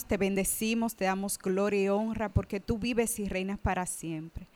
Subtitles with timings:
[0.00, 4.48] te bendecimos, te damos gloria y honra porque tú vives y reinas para siempre.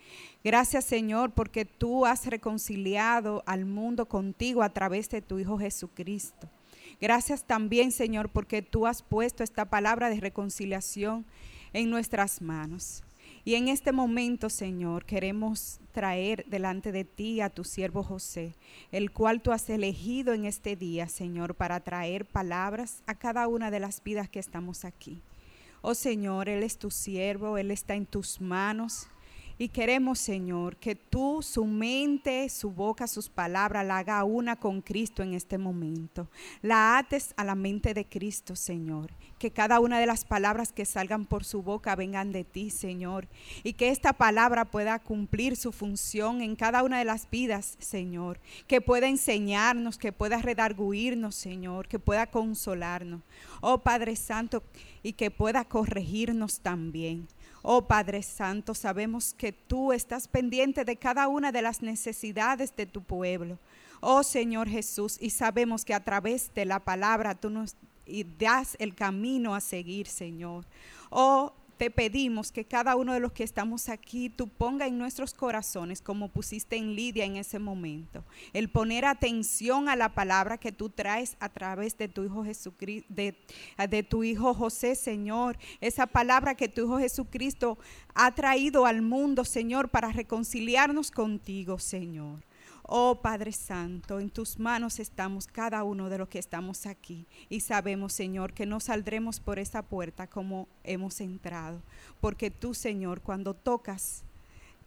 [0.43, 6.49] Gracias Señor porque tú has reconciliado al mundo contigo a través de tu Hijo Jesucristo.
[7.01, 11.27] Gracias también Señor porque tú has puesto esta palabra de reconciliación
[11.73, 13.03] en nuestras manos.
[13.47, 18.57] Y en este momento, Señor, queremos traer delante de ti a tu siervo José,
[18.91, 23.71] el cual tú has elegido en este día, Señor, para traer palabras a cada una
[23.71, 25.23] de las vidas que estamos aquí.
[25.81, 29.07] Oh Señor, Él es tu siervo, Él está en tus manos.
[29.59, 34.83] Y queremos, Señor, que tú, su mente, su boca, sus palabras, la haga una con
[34.83, 36.29] Cristo en este momento.
[36.61, 39.13] La ates a la mente de Cristo, Señor.
[39.39, 43.29] Que cada una de las palabras que salgan por su boca vengan de ti, Señor.
[43.65, 48.39] Y que esta palabra pueda cumplir su función en cada una de las vidas, Señor.
[48.67, 51.89] Que pueda enseñarnos, que pueda redarguirnos, Señor.
[51.89, 53.23] Que pueda consolarnos.
[53.63, 54.63] Oh Padre Santo,
[55.03, 57.29] y que pueda corregirnos también.
[57.69, 62.87] Oh Padre Santo, sabemos que tú estás pendiente de cada una de las necesidades de
[62.87, 63.59] tu pueblo.
[64.01, 67.75] Oh Señor Jesús, y sabemos que a través de la palabra tú nos
[68.39, 70.65] das el camino a seguir, Señor.
[71.11, 75.35] Oh te pedimos que cada uno de los que estamos aquí, tú ponga en nuestros
[75.35, 80.73] corazones, como pusiste en Lidia en ese momento, el poner atención a la palabra que
[80.73, 83.37] tú traes a través de tu Hijo Jesucristo, de,
[83.89, 85.59] de tu Hijo José, Señor.
[85.81, 87.79] Esa palabra que tu Hijo Jesucristo
[88.15, 92.46] ha traído al mundo, Señor, para reconciliarnos contigo, Señor.
[92.89, 97.61] Oh Padre Santo, en tus manos estamos cada uno de los que estamos aquí y
[97.61, 101.83] sabemos, Señor, que no saldremos por esa puerta como hemos entrado,
[102.21, 104.23] porque tú, Señor, cuando tocas,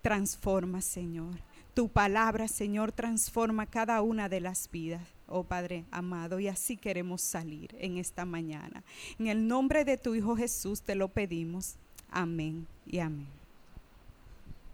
[0.02, 1.36] transformas, Señor.
[1.74, 5.02] Tu palabra, Señor, transforma cada una de las vidas.
[5.28, 8.82] Oh Padre amado, y así queremos salir en esta mañana.
[9.20, 11.76] En el nombre de tu Hijo Jesús te lo pedimos.
[12.10, 13.28] Amén y amén.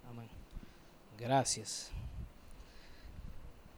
[0.07, 0.29] Amén.
[1.19, 1.91] Gracias.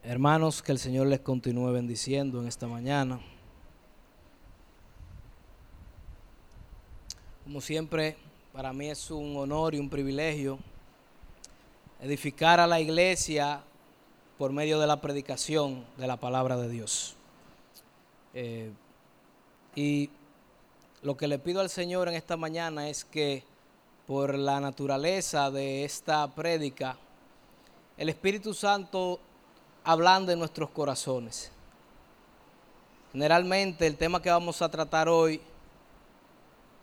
[0.10, 3.20] Hermanos, que el Señor les continúe bendiciendo en esta mañana.
[7.44, 8.16] Como siempre,
[8.54, 10.60] para mí es un honor y un privilegio
[12.00, 13.60] edificar a la iglesia
[14.38, 17.18] por medio de la predicación de la palabra de Dios.
[18.34, 18.72] Eh,
[19.76, 20.10] y
[21.02, 23.44] lo que le pido al Señor en esta mañana es que
[24.06, 26.98] por la naturaleza de esta prédica,
[27.98, 29.20] el Espíritu Santo
[29.88, 31.50] hablando en nuestros corazones.
[33.14, 35.40] Generalmente el tema que vamos a tratar hoy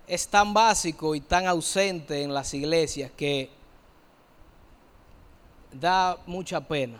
[0.06, 3.50] es tan básico y tan ausente en las iglesias que
[5.70, 6.98] da mucha pena.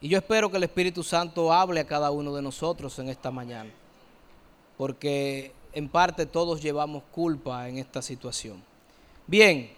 [0.00, 3.30] Y yo espero que el Espíritu Santo hable a cada uno de nosotros en esta
[3.30, 3.70] mañana,
[4.78, 8.64] porque en parte todos llevamos culpa en esta situación.
[9.26, 9.70] Bien,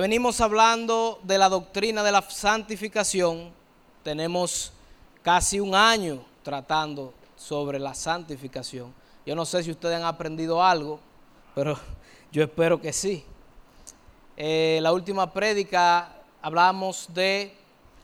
[0.00, 3.52] venimos hablando de la doctrina de la santificación.
[4.02, 4.72] Tenemos
[5.22, 8.92] casi un año tratando sobre la santificación.
[9.24, 10.98] Yo no sé si ustedes han aprendido algo,
[11.54, 11.78] pero
[12.32, 13.24] yo espero que sí.
[14.36, 16.12] Eh, la última prédica
[16.42, 17.54] hablamos de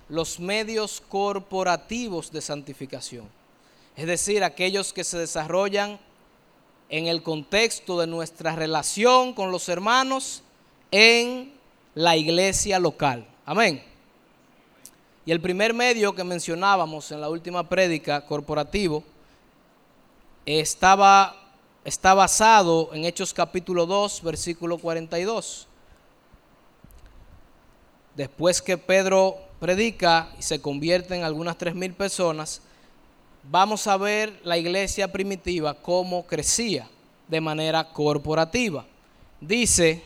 [0.09, 3.29] los medios corporativos de santificación,
[3.97, 5.99] es decir, aquellos que se desarrollan
[6.89, 10.43] en el contexto de nuestra relación con los hermanos
[10.91, 11.60] en
[11.95, 13.27] la iglesia local.
[13.45, 13.83] Amén.
[15.27, 19.05] Y el primer medio que mencionábamos en la última prédica corporativo
[20.47, 21.37] estaba,
[21.85, 25.69] está basado en Hechos capítulo 2, versículo 42.
[28.17, 32.63] Después que Pedro predica y se convierte en algunas tres mil personas,
[33.45, 36.89] vamos a ver la iglesia primitiva cómo crecía
[37.29, 38.85] de manera corporativa.
[39.41, 40.03] Dice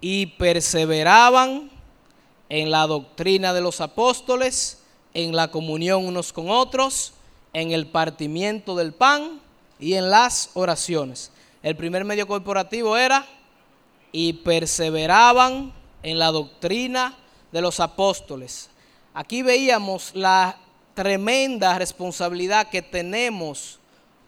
[0.00, 1.70] y perseveraban
[2.48, 4.82] en la doctrina de los apóstoles,
[5.14, 7.12] en la comunión unos con otros,
[7.52, 9.40] en el partimiento del pan
[9.78, 11.30] y en las oraciones.
[11.62, 13.26] El primer medio corporativo era
[14.12, 15.72] y perseveraban
[16.02, 17.16] en la doctrina
[17.52, 18.70] de los apóstoles.
[19.12, 20.58] Aquí veíamos la
[20.94, 23.78] tremenda responsabilidad que tenemos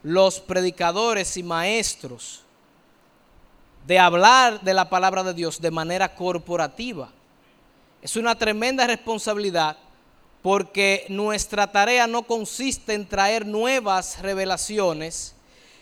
[0.03, 2.42] los predicadores y maestros
[3.85, 7.09] de hablar de la palabra de Dios de manera corporativa.
[8.01, 9.77] Es una tremenda responsabilidad
[10.41, 15.35] porque nuestra tarea no consiste en traer nuevas revelaciones,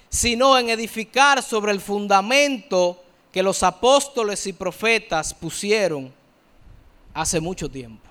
[0.09, 3.01] sino en edificar sobre el fundamento
[3.31, 6.13] que los apóstoles y profetas pusieron
[7.13, 8.09] hace mucho tiempo.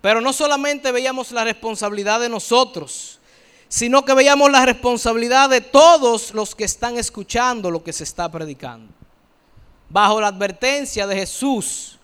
[0.00, 3.18] Pero no solamente veíamos la responsabilidad de nosotros,
[3.68, 8.30] sino que veíamos la responsabilidad de todos los que están escuchando lo que se está
[8.30, 8.92] predicando.
[9.88, 11.98] Bajo la advertencia de Jesús,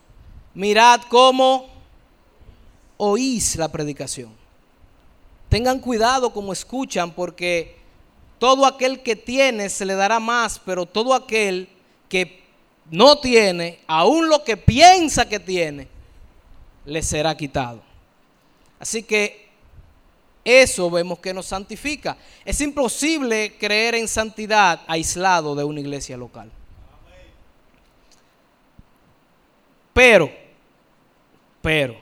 [0.54, 1.68] mirad cómo
[2.96, 4.32] oís la predicación.
[5.48, 7.76] Tengan cuidado como escuchan porque
[8.38, 11.68] todo aquel que tiene se le dará más, pero todo aquel
[12.08, 12.42] que
[12.90, 15.88] no tiene, aún lo que piensa que tiene,
[16.84, 17.82] le será quitado.
[18.80, 19.51] Así que
[20.44, 22.16] eso vemos que nos santifica.
[22.44, 26.50] Es imposible creer en santidad aislado de una iglesia local.
[29.92, 30.30] Pero,
[31.60, 31.96] pero,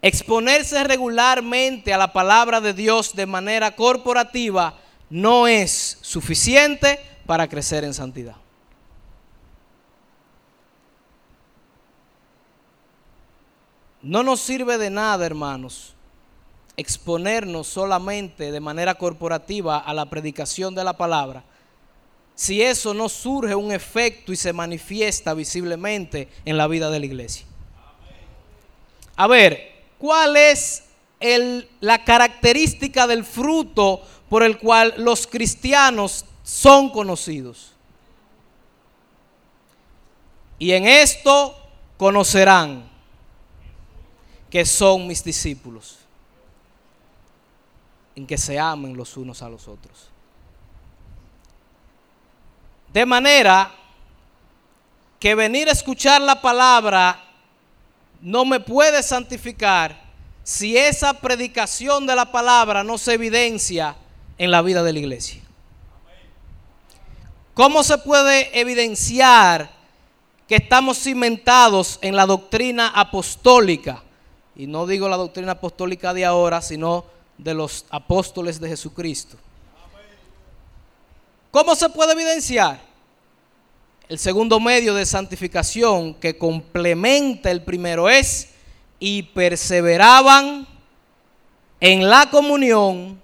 [0.00, 4.78] exponerse regularmente a la palabra de Dios de manera corporativa
[5.10, 8.36] no es suficiente para crecer en santidad.
[14.02, 15.95] No nos sirve de nada, hermanos,
[16.76, 21.44] exponernos solamente de manera corporativa a la predicación de la palabra
[22.36, 27.06] si eso no surge un efecto y se manifiesta visiblemente en la vida de la
[27.06, 27.46] iglesia.
[29.16, 30.84] A ver, ¿cuál es
[31.80, 37.72] la característica del fruto por el cual los cristianos son conocidos?
[40.58, 41.56] Y en esto
[41.96, 42.86] conocerán
[44.50, 45.95] que son mis discípulos,
[48.16, 50.08] en que se amen los unos a los otros.
[52.92, 53.70] De manera
[55.20, 57.22] que venir a escuchar la palabra
[58.22, 60.00] no me puede santificar
[60.42, 63.96] si esa predicación de la palabra no se evidencia
[64.38, 65.42] en la vida de la iglesia.
[67.52, 69.70] ¿Cómo se puede evidenciar
[70.48, 74.02] que estamos cimentados en la doctrina apostólica?
[74.54, 79.36] Y no digo la doctrina apostólica de ahora, sino de los apóstoles de Jesucristo.
[81.50, 82.80] ¿Cómo se puede evidenciar?
[84.08, 88.50] El segundo medio de santificación que complementa el primero es
[88.98, 90.66] y perseveraban
[91.80, 93.20] en la comunión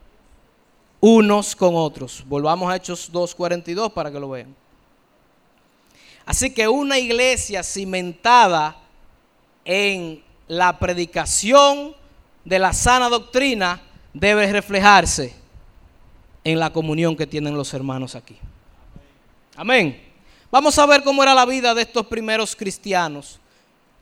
[1.00, 2.24] unos con otros.
[2.26, 4.54] Volvamos a Hechos 2.42 para que lo vean.
[6.24, 8.76] Así que una iglesia cimentada
[9.64, 11.94] en la predicación
[12.44, 13.80] de la sana doctrina
[14.12, 15.34] debe reflejarse
[16.44, 18.36] en la comunión que tienen los hermanos aquí.
[19.56, 20.10] Amén.
[20.50, 23.38] Vamos a ver cómo era la vida de estos primeros cristianos.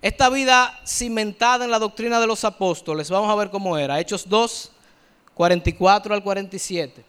[0.03, 4.01] Esta vida cimentada en la doctrina de los apóstoles, vamos a ver cómo era.
[4.01, 4.73] Hechos 2,
[5.35, 7.05] 44 al 47.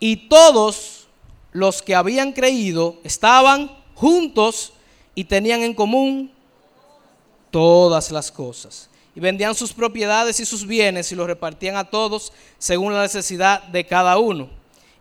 [0.00, 1.06] Y todos
[1.52, 4.72] los que habían creído estaban juntos
[5.14, 6.32] y tenían en común
[7.50, 12.32] todas las cosas y vendían sus propiedades y sus bienes y los repartían a todos
[12.58, 14.48] según la necesidad de cada uno.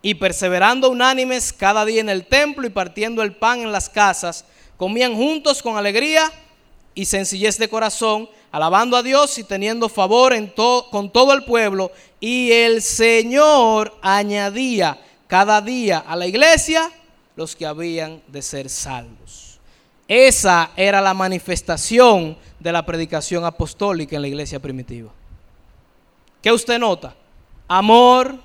[0.02, 4.46] Y perseverando unánimes cada día en el templo y partiendo el pan en las casas,
[4.78, 6.32] comían juntos con alegría
[6.94, 10.54] y sencillez de corazón, alabando a Dios y teniendo favor en
[10.92, 11.92] con todo el pueblo.
[12.20, 16.92] Y el Señor añadía cada día a la iglesia
[17.36, 19.60] los que habían de ser salvos.
[20.08, 25.12] Esa era la manifestación de la predicación apostólica en la iglesia primitiva.
[26.42, 27.14] ¿Qué usted nota?
[27.68, 28.38] Amor,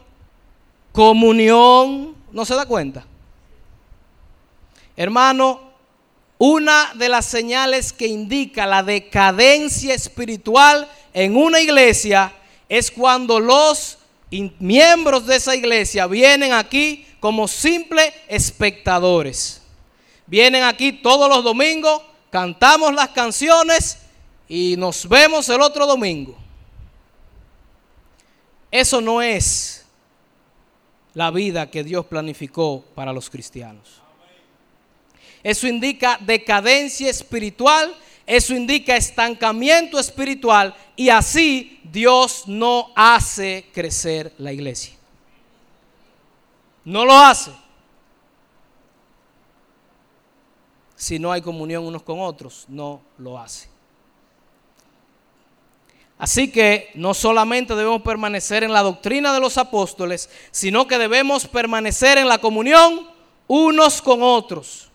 [0.93, 3.07] comunión, ¿no se da cuenta?
[4.97, 5.61] Hermano,
[6.37, 12.33] una de las señales que indica la decadencia espiritual en una iglesia
[12.69, 13.99] es cuando los
[14.59, 19.63] miembros de esa iglesia vienen aquí como simples espectadores.
[20.27, 23.99] Vienen aquí todos los domingos, cantamos las canciones
[24.49, 26.37] y nos vemos el otro domingo.
[28.71, 29.85] Eso no es
[31.15, 34.03] la vida que Dios planificó para los cristianos.
[35.43, 37.95] Eso indica decadencia espiritual,
[38.27, 44.95] eso indica estancamiento espiritual y así Dios no hace crecer la iglesia.
[46.85, 47.53] No lo hace.
[50.97, 53.69] Si no hay comunión unos con otros, no lo hace.
[56.19, 61.47] Así que no solamente debemos permanecer en la doctrina de los apóstoles, sino que debemos
[61.47, 63.09] permanecer en la comunión
[63.47, 64.91] unos con otros.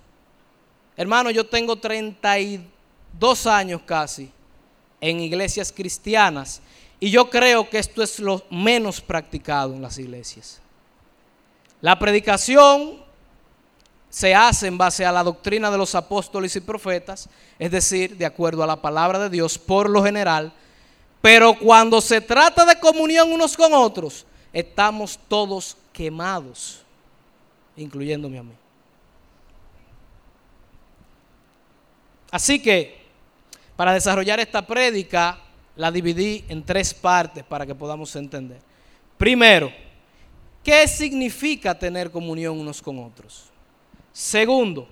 [0.98, 4.30] Hermano, yo tengo 32 años casi
[5.00, 6.62] en iglesias cristianas
[7.00, 10.62] y yo creo que esto es lo menos practicado en las iglesias.
[11.82, 13.01] La predicación
[14.10, 17.27] se hace en base a la doctrina de los apóstoles y profetas,
[17.60, 20.53] es decir, de acuerdo a la palabra de Dios por lo general,
[21.24, 26.82] pero cuando se trata de comunión unos con otros, estamos todos quemados,
[27.77, 28.51] incluyéndome a mí.
[32.30, 33.06] Así que,
[33.77, 35.39] para desarrollar esta prédica,
[35.77, 38.60] la dividí en tres partes para que podamos entender.
[39.18, 39.72] Primero,
[40.62, 43.46] ¿qué significa tener comunión unos con otros?
[44.12, 44.89] Segundo,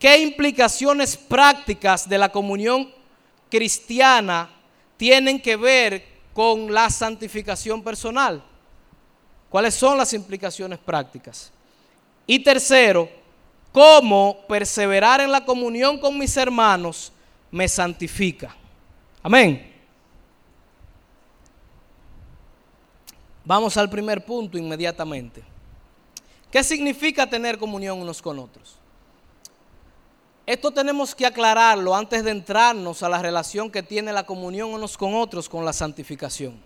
[0.00, 2.92] ¿qué implicaciones prácticas de la comunión
[3.48, 4.57] cristiana
[4.98, 8.44] tienen que ver con la santificación personal?
[9.48, 11.50] ¿Cuáles son las implicaciones prácticas?
[12.26, 13.08] Y tercero,
[13.72, 17.10] ¿cómo perseverar en la comunión con mis hermanos
[17.50, 18.54] me santifica?
[19.22, 19.74] Amén.
[23.44, 25.42] Vamos al primer punto inmediatamente.
[26.50, 28.77] ¿Qué significa tener comunión unos con otros?
[30.48, 34.96] Esto tenemos que aclararlo antes de entrarnos a la relación que tiene la comunión unos
[34.96, 36.58] con otros con la santificación.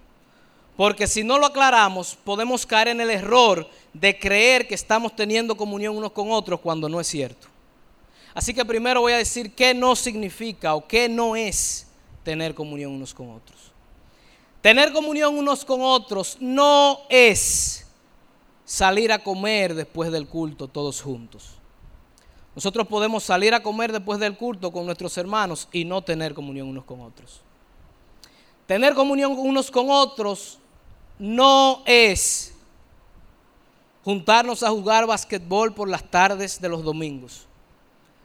[0.76, 5.56] Porque si no lo aclaramos, podemos caer en el error de creer que estamos teniendo
[5.56, 7.48] comunión unos con otros cuando no es cierto.
[8.32, 11.88] Así que primero voy a decir qué no significa o qué no es
[12.22, 13.72] tener comunión unos con otros.
[14.60, 17.84] Tener comunión unos con otros no es
[18.64, 21.56] salir a comer después del culto todos juntos.
[22.54, 26.68] Nosotros podemos salir a comer después del culto con nuestros hermanos y no tener comunión
[26.68, 27.40] unos con otros.
[28.66, 30.59] Tener comunión unos con otros
[31.18, 32.54] no es
[34.04, 37.47] juntarnos a jugar basquetbol por las tardes de los domingos.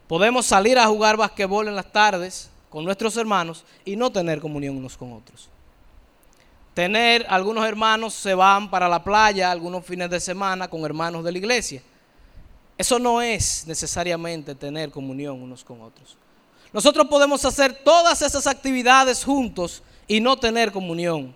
[0.07, 4.77] Podemos salir a jugar basquetbol en las tardes con nuestros hermanos y no tener comunión
[4.77, 5.49] unos con otros
[6.77, 11.31] tener, algunos hermanos se van para la playa algunos fines de semana con hermanos de
[11.31, 11.81] la iglesia.
[12.77, 16.15] Eso no es necesariamente tener comunión unos con otros.
[16.71, 21.33] Nosotros podemos hacer todas esas actividades juntos y no tener comunión.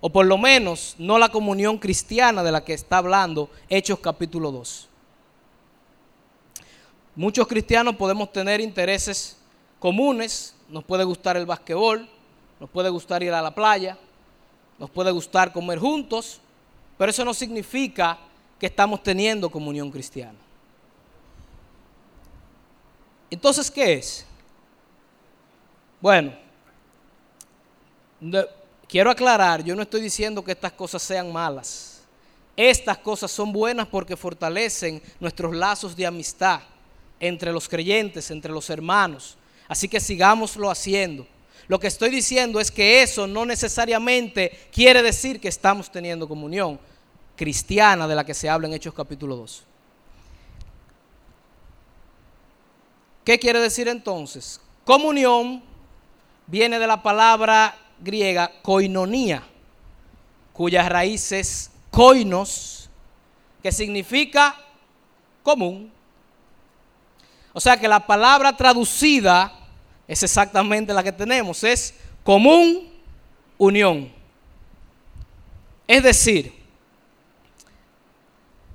[0.00, 4.50] O por lo menos no la comunión cristiana de la que está hablando Hechos capítulo
[4.50, 4.88] 2.
[7.14, 9.36] Muchos cristianos podemos tener intereses
[9.78, 10.56] comunes.
[10.70, 12.08] Nos puede gustar el basquetbol,
[12.58, 13.98] nos puede gustar ir a la playa,
[14.78, 16.40] nos puede gustar comer juntos,
[16.96, 18.18] pero eso no significa
[18.58, 20.38] que estamos teniendo comunión cristiana.
[23.30, 24.24] Entonces, ¿qué es?
[26.00, 26.32] Bueno,
[28.88, 32.02] quiero aclarar, yo no estoy diciendo que estas cosas sean malas.
[32.56, 36.60] Estas cosas son buenas porque fortalecen nuestros lazos de amistad
[37.20, 39.36] entre los creyentes, entre los hermanos.
[39.68, 41.26] Así que sigámoslo haciendo.
[41.68, 46.80] Lo que estoy diciendo es que eso no necesariamente quiere decir que estamos teniendo comunión
[47.36, 49.69] cristiana de la que se habla en Hechos capítulo 2.
[53.30, 54.60] ¿Qué quiere decir entonces?
[54.84, 55.62] Comunión
[56.48, 59.44] viene de la palabra griega koinonía,
[60.52, 62.90] cuya raíz es koinos,
[63.62, 64.56] que significa
[65.44, 65.92] común.
[67.52, 69.52] O sea que la palabra traducida
[70.08, 71.94] es exactamente la que tenemos, es
[72.24, 72.92] común
[73.58, 74.10] unión.
[75.86, 76.52] Es decir,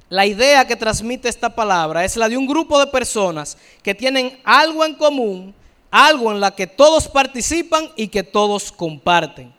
[0.10, 4.40] la idea que transmite esta palabra es la de un grupo de personas que tienen
[4.44, 5.56] algo en común,
[5.90, 9.54] algo en la que todos participan y que todos comparten.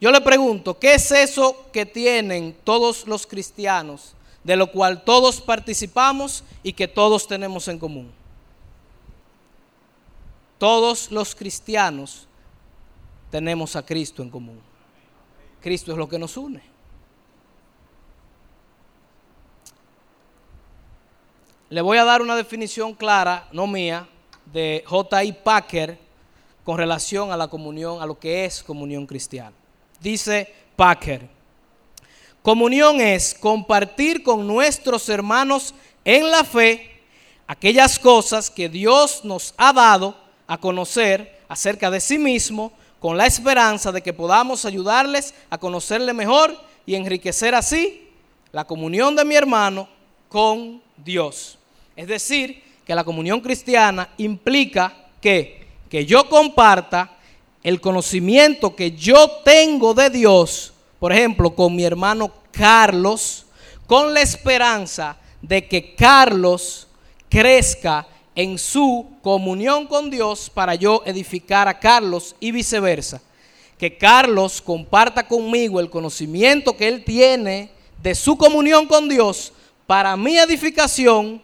[0.00, 5.42] Yo le pregunto, ¿qué es eso que tienen todos los cristianos, de lo cual todos
[5.42, 8.10] participamos y que todos tenemos en común?
[10.56, 12.26] Todos los cristianos
[13.30, 14.60] tenemos a Cristo en común.
[15.60, 16.69] Cristo es lo que nos une.
[21.70, 24.08] Le voy a dar una definición clara, no mía,
[24.52, 25.32] de J.I.
[25.44, 25.96] Packer
[26.64, 29.52] con relación a la comunión, a lo que es comunión cristiana.
[30.00, 31.28] Dice Packer,
[32.42, 35.72] comunión es compartir con nuestros hermanos
[36.04, 37.02] en la fe
[37.46, 40.16] aquellas cosas que Dios nos ha dado
[40.48, 46.14] a conocer acerca de sí mismo con la esperanza de que podamos ayudarles a conocerle
[46.14, 46.52] mejor
[46.84, 48.08] y enriquecer así
[48.50, 49.88] la comunión de mi hermano
[50.28, 51.59] con Dios.
[52.00, 57.14] Es decir, que la comunión cristiana implica que, que yo comparta
[57.62, 63.44] el conocimiento que yo tengo de Dios, por ejemplo, con mi hermano Carlos,
[63.86, 66.88] con la esperanza de que Carlos
[67.28, 73.20] crezca en su comunión con Dios para yo edificar a Carlos y viceversa.
[73.76, 77.70] Que Carlos comparta conmigo el conocimiento que él tiene
[78.02, 79.52] de su comunión con Dios
[79.86, 81.42] para mi edificación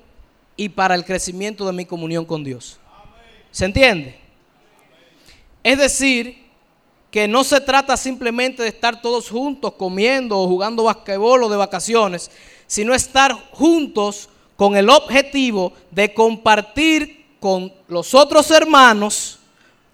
[0.56, 2.78] y para el crecimiento de mi comunión con Dios.
[3.50, 4.18] ¿Se entiende?
[5.62, 6.46] Es decir,
[7.10, 11.56] que no se trata simplemente de estar todos juntos comiendo o jugando basquetbol o de
[11.56, 12.30] vacaciones,
[12.66, 19.38] sino estar juntos con el objetivo de compartir con los otros hermanos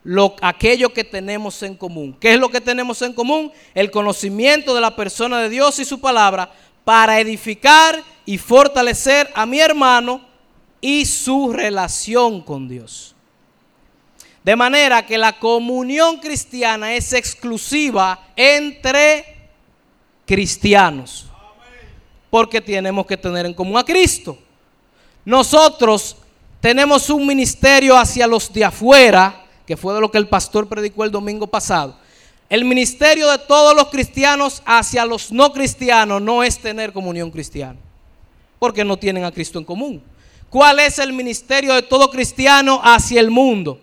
[0.04, 2.16] lo, aquello que tenemos en común.
[2.18, 3.52] ¿Qué es lo que tenemos en común?
[3.74, 6.50] El conocimiento de la persona de Dios y su palabra
[6.84, 10.31] para edificar y fortalecer a mi hermano
[10.82, 13.14] y su relación con Dios.
[14.44, 19.24] De manera que la comunión cristiana es exclusiva entre
[20.26, 21.26] cristianos.
[22.28, 24.36] Porque tenemos que tener en común a Cristo.
[25.24, 26.16] Nosotros
[26.60, 31.04] tenemos un ministerio hacia los de afuera, que fue de lo que el pastor predicó
[31.04, 31.96] el domingo pasado.
[32.48, 37.78] El ministerio de todos los cristianos hacia los no cristianos no es tener comunión cristiana,
[38.58, 40.02] porque no tienen a Cristo en común.
[40.52, 43.80] ¿Cuál es el ministerio de todo cristiano hacia el mundo?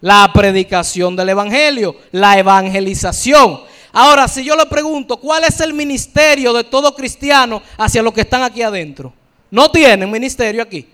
[0.00, 3.60] La predicación del Evangelio, la evangelización.
[3.92, 8.22] Ahora, si yo le pregunto, ¿cuál es el ministerio de todo cristiano hacia los que
[8.22, 9.12] están aquí adentro?
[9.50, 10.88] No tienen ministerio aquí.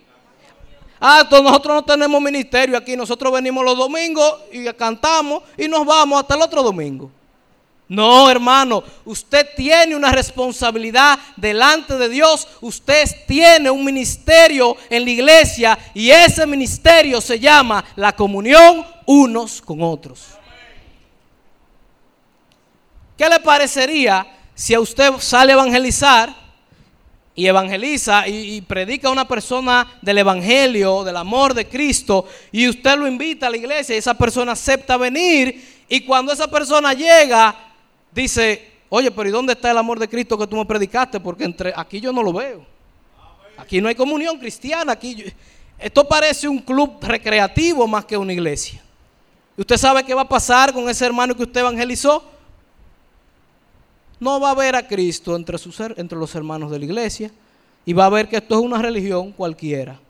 [1.01, 6.21] Ah, nosotros no tenemos ministerio aquí, nosotros venimos los domingos y cantamos y nos vamos
[6.21, 7.13] hasta el otro domingo.
[7.87, 15.11] No, hermano, usted tiene una responsabilidad delante de Dios, usted tiene un ministerio en la
[15.11, 20.29] iglesia y ese ministerio se llama la comunión unos con otros.
[23.19, 26.35] ¿Qué le parecería si a usted sale a evangelizar
[27.35, 32.97] y evangeliza y, predica a una persona del evangelio, del amor de Cristo, y usted
[32.97, 37.74] lo invita a la iglesia y esa persona acepta venir, y cuando esa persona llega,
[38.15, 41.21] dice, oye, pero ¿y dónde está el amor de Cristo que tú me predicaste?
[41.21, 42.65] Porque entre, aquí yo no lo veo.
[43.57, 44.93] Aquí no hay comunión cristiana.
[44.93, 45.25] Aquí
[45.79, 48.83] esto parece un club recreativo más que una iglesia.
[49.57, 52.25] ¿Y usted sabe qué va a pasar con ese hermano que usted evangelizó?
[54.19, 57.31] No va a ver a Cristo entre, sus, entre los hermanos de la iglesia
[57.85, 60.01] y va a ver que esto es una religión cualquiera.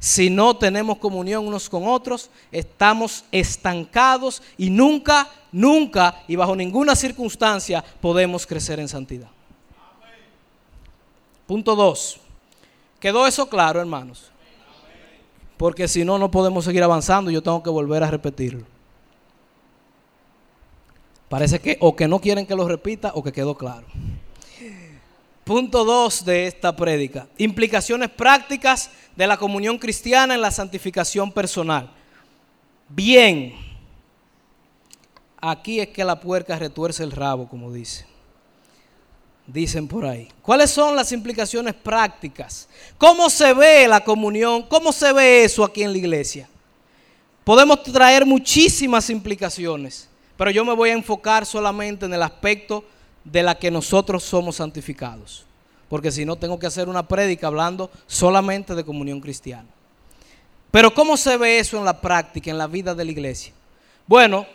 [0.00, 6.96] Si no tenemos comunión unos con otros, estamos estancados y nunca, nunca y bajo ninguna
[6.96, 9.28] circunstancia podemos crecer en santidad.
[11.46, 12.18] Punto 2.
[12.98, 14.30] ¿Quedó eso claro, hermanos?
[15.58, 17.30] Porque si no, no podemos seguir avanzando.
[17.30, 18.64] Yo tengo que volver a repetirlo.
[21.28, 23.86] Parece que o que no quieren que lo repita o que quedó claro.
[25.44, 27.26] Punto 2 de esta prédica.
[27.36, 31.90] Implicaciones prácticas de la comunión cristiana en la santificación personal.
[32.88, 33.54] Bien,
[35.38, 38.06] aquí es que la puerca retuerce el rabo, como dice.
[39.46, 40.26] Dicen por ahí.
[40.40, 42.66] ¿Cuáles son las implicaciones prácticas?
[42.96, 44.62] ¿Cómo se ve la comunión?
[44.62, 46.48] ¿Cómo se ve eso aquí en la iglesia?
[47.44, 52.86] Podemos traer muchísimas implicaciones, pero yo me voy a enfocar solamente en el aspecto
[53.22, 55.44] de la que nosotros somos santificados
[55.90, 59.68] porque si no tengo que hacer una prédica hablando solamente de comunión cristiana.
[60.70, 63.52] Pero ¿cómo se ve eso en la práctica, en la vida de la iglesia?
[64.06, 64.46] Bueno,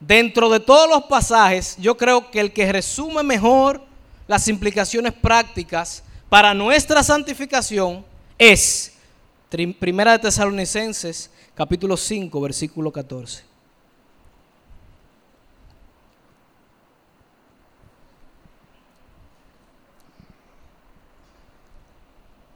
[0.00, 3.80] dentro de todos los pasajes, yo creo que el que resume mejor
[4.26, 8.04] las implicaciones prácticas para nuestra santificación
[8.36, 8.92] es
[9.78, 13.49] Primera de Tesalonicenses, capítulo 5, versículo 14.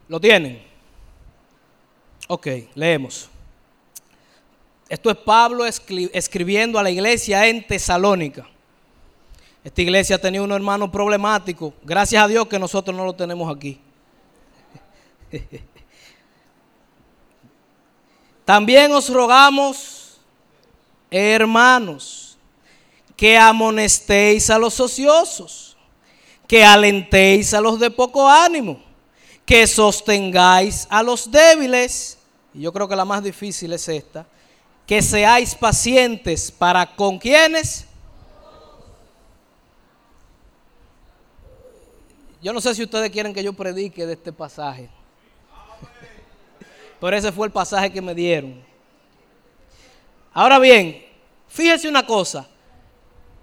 [0.09, 0.63] ¿Lo tienen?
[2.29, 3.29] Ok, leemos.
[4.89, 8.47] Esto es Pablo escribiendo a la iglesia en Tesalónica.
[9.63, 11.73] Esta iglesia tenía un hermano problemático.
[11.83, 13.81] Gracias a Dios que nosotros no lo tenemos aquí.
[18.45, 20.21] También os rogamos,
[21.11, 22.37] hermanos,
[23.17, 25.79] que amonestéis a los ociosos,
[26.47, 28.94] que alentéis a los de poco ánimo
[29.45, 32.19] que sostengáis a los débiles,
[32.55, 34.27] y yo creo que la más difícil es esta,
[34.87, 37.87] que seáis pacientes para con quienes.
[42.43, 44.89] Yo no sé si ustedes quieren que yo predique de este pasaje,
[47.01, 48.63] pero ese fue el pasaje que me dieron.
[50.33, 51.05] Ahora bien,
[51.49, 52.47] fíjense una cosa,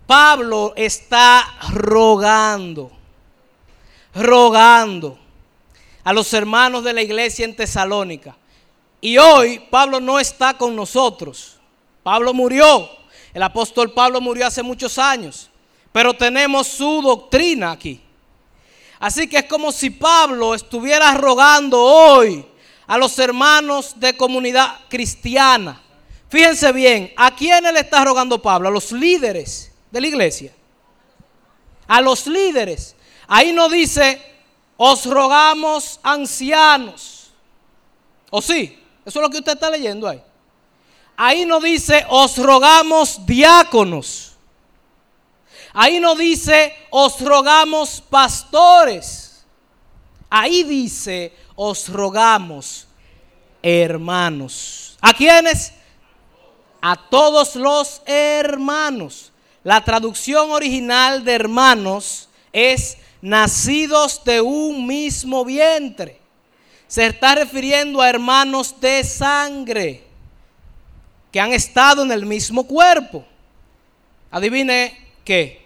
[0.05, 2.91] Pablo está rogando,
[4.13, 5.17] rogando
[6.03, 8.35] a los hermanos de la iglesia en Tesalónica.
[8.99, 11.57] Y hoy Pablo no está con nosotros.
[12.03, 12.89] Pablo murió.
[13.33, 15.49] El apóstol Pablo murió hace muchos años.
[15.91, 18.01] Pero tenemos su doctrina aquí.
[18.99, 22.45] Así que es como si Pablo estuviera rogando hoy
[22.85, 25.81] a los hermanos de comunidad cristiana
[26.31, 28.69] Fíjense bien, ¿a quiénes le está rogando Pablo?
[28.69, 30.53] A los líderes de la iglesia.
[31.89, 32.95] A los líderes.
[33.27, 34.30] Ahí no dice,
[34.83, 37.29] os rogamos ancianos.
[38.31, 38.79] ¿O sí?
[39.05, 40.19] Eso es lo que usted está leyendo ahí.
[41.15, 44.31] Ahí no dice, os rogamos diáconos.
[45.73, 49.45] Ahí no dice, os rogamos pastores.
[50.31, 52.87] Ahí dice, os rogamos
[53.61, 54.97] hermanos.
[54.99, 55.73] ¿A quiénes?
[56.81, 59.31] A todos los hermanos.
[59.63, 66.19] La traducción original de hermanos es nacidos de un mismo vientre.
[66.87, 70.03] Se está refiriendo a hermanos de sangre
[71.31, 73.25] que han estado en el mismo cuerpo.
[74.29, 75.61] Adivine qué.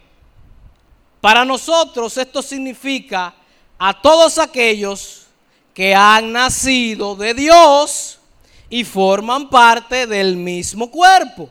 [1.22, 3.34] Para nosotros esto significa
[3.80, 5.26] a todos aquellos
[5.74, 8.20] que han nacido de Dios
[8.70, 11.50] y forman parte del mismo cuerpo.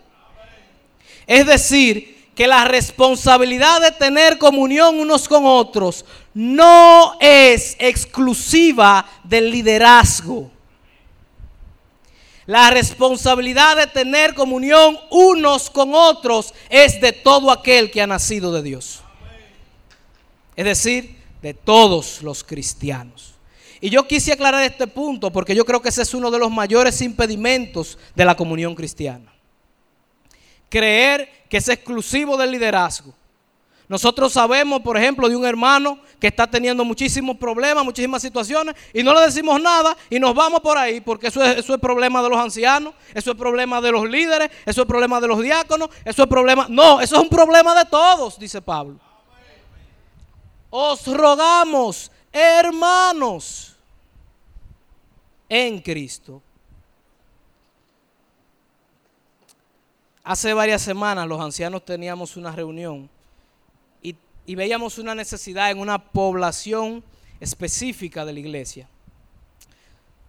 [1.26, 9.50] Es decir, que la responsabilidad de tener comunión unos con otros no es exclusiva del
[9.50, 10.50] liderazgo.
[12.46, 18.52] La responsabilidad de tener comunión unos con otros es de todo aquel que ha nacido
[18.52, 19.00] de Dios.
[20.56, 23.34] Es decir, de todos los cristianos.
[23.80, 26.50] Y yo quise aclarar este punto porque yo creo que ese es uno de los
[26.50, 29.32] mayores impedimentos de la comunión cristiana.
[30.68, 33.14] Creer que es exclusivo del liderazgo.
[33.86, 39.04] Nosotros sabemos, por ejemplo, de un hermano que está teniendo muchísimos problemas, muchísimas situaciones, y
[39.04, 42.24] no le decimos nada y nos vamos por ahí, porque eso es, eso es problema
[42.24, 45.90] de los ancianos, eso es problema de los líderes, eso es problema de los diáconos,
[46.04, 46.66] eso es problema...
[46.68, 48.98] No, eso es un problema de todos, dice Pablo.
[50.70, 53.76] Os rogamos, hermanos,
[55.48, 56.42] en Cristo.
[60.24, 63.10] Hace varias semanas los ancianos teníamos una reunión
[64.46, 67.04] y veíamos una necesidad en una población
[67.40, 68.88] específica de la iglesia.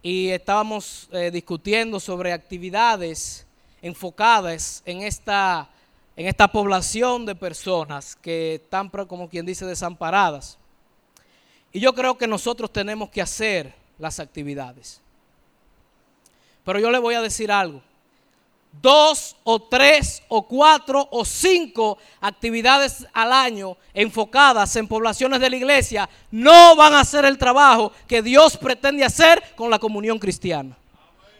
[0.02, 3.46] Y estábamos eh, discutiendo sobre actividades
[3.80, 5.68] enfocadas en esta,
[6.14, 10.58] en esta población de personas que están, como quien dice, desamparadas.
[11.72, 15.00] Y yo creo que nosotros tenemos que hacer las actividades.
[16.64, 17.82] Pero yo le voy a decir algo
[18.80, 25.56] dos o tres o cuatro o cinco actividades al año enfocadas en poblaciones de la
[25.56, 30.76] iglesia no van a hacer el trabajo que Dios pretende hacer con la comunión cristiana.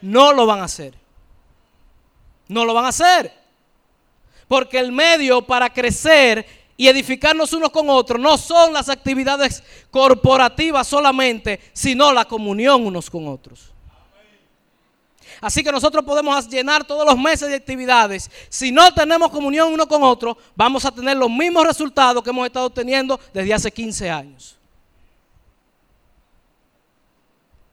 [0.01, 0.95] No lo van a hacer.
[2.49, 3.33] No lo van a hacer.
[4.49, 6.47] Porque el medio para crecer
[6.77, 13.11] y edificarnos unos con otros no son las actividades corporativas solamente, sino la comunión unos
[13.11, 13.76] con otros.
[15.41, 18.31] Así que nosotros podemos llenar todos los meses de actividades.
[18.49, 22.47] Si no tenemos comunión uno con otro, vamos a tener los mismos resultados que hemos
[22.47, 24.57] estado teniendo desde hace 15 años.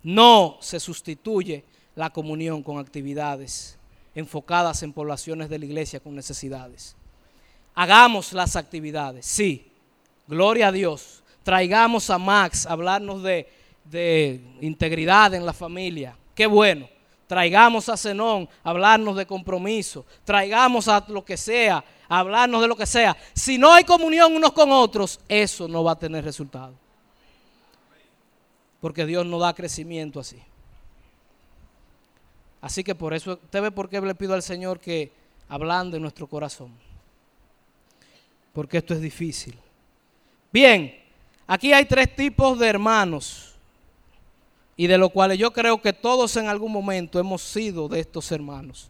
[0.04, 1.64] No se sustituye
[1.96, 3.78] la comunión con actividades
[4.16, 6.96] enfocadas en poblaciones de la iglesia con necesidades.
[7.74, 9.72] Hagamos las actividades, sí.
[10.28, 11.24] Gloria a Dios.
[11.44, 13.50] Traigamos a Max a hablarnos de,
[13.86, 16.16] de integridad en la familia.
[16.36, 16.93] Qué bueno.
[17.34, 20.06] Traigamos a Zenón a hablarnos de compromiso.
[20.24, 23.18] Traigamos a lo que sea, a hablarnos de lo que sea.
[23.34, 26.76] Si no hay comunión unos con otros, eso no va a tener resultado.
[28.80, 30.40] Porque Dios no da crecimiento así.
[32.62, 35.12] Así que por eso, usted ve por qué le pido al Señor que
[35.50, 36.72] hablando en nuestro corazón.
[38.54, 39.58] Porque esto es difícil.
[40.52, 41.02] Bien,
[41.48, 43.53] aquí hay tres tipos de hermanos
[44.76, 48.32] y de lo cuales yo creo que todos en algún momento hemos sido de estos
[48.32, 48.90] hermanos.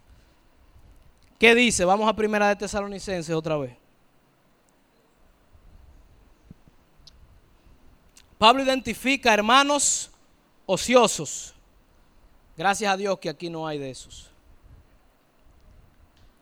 [1.38, 1.84] ¿Qué dice?
[1.84, 3.76] Vamos a primera de Tesalonicenses otra vez.
[8.38, 10.10] Pablo identifica hermanos
[10.66, 11.54] ociosos.
[12.56, 14.30] Gracias a Dios que aquí no hay de esos.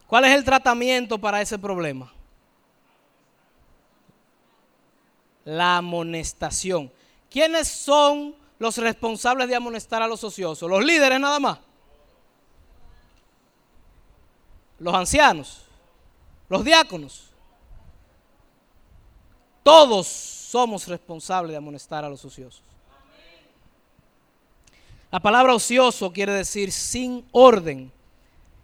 [0.08, 2.12] ¿Cuál es el tratamiento para ese problema?
[5.46, 6.92] La amonestación.
[7.30, 10.70] ¿Quiénes son los responsables de amonestar a los ociosos?
[10.70, 11.58] Los líderes nada más.
[14.78, 15.64] Los ancianos.
[16.48, 17.32] Los diáconos.
[19.64, 22.62] Todos somos responsables de amonestar a los ociosos.
[25.10, 27.92] La palabra ocioso quiere decir sin orden.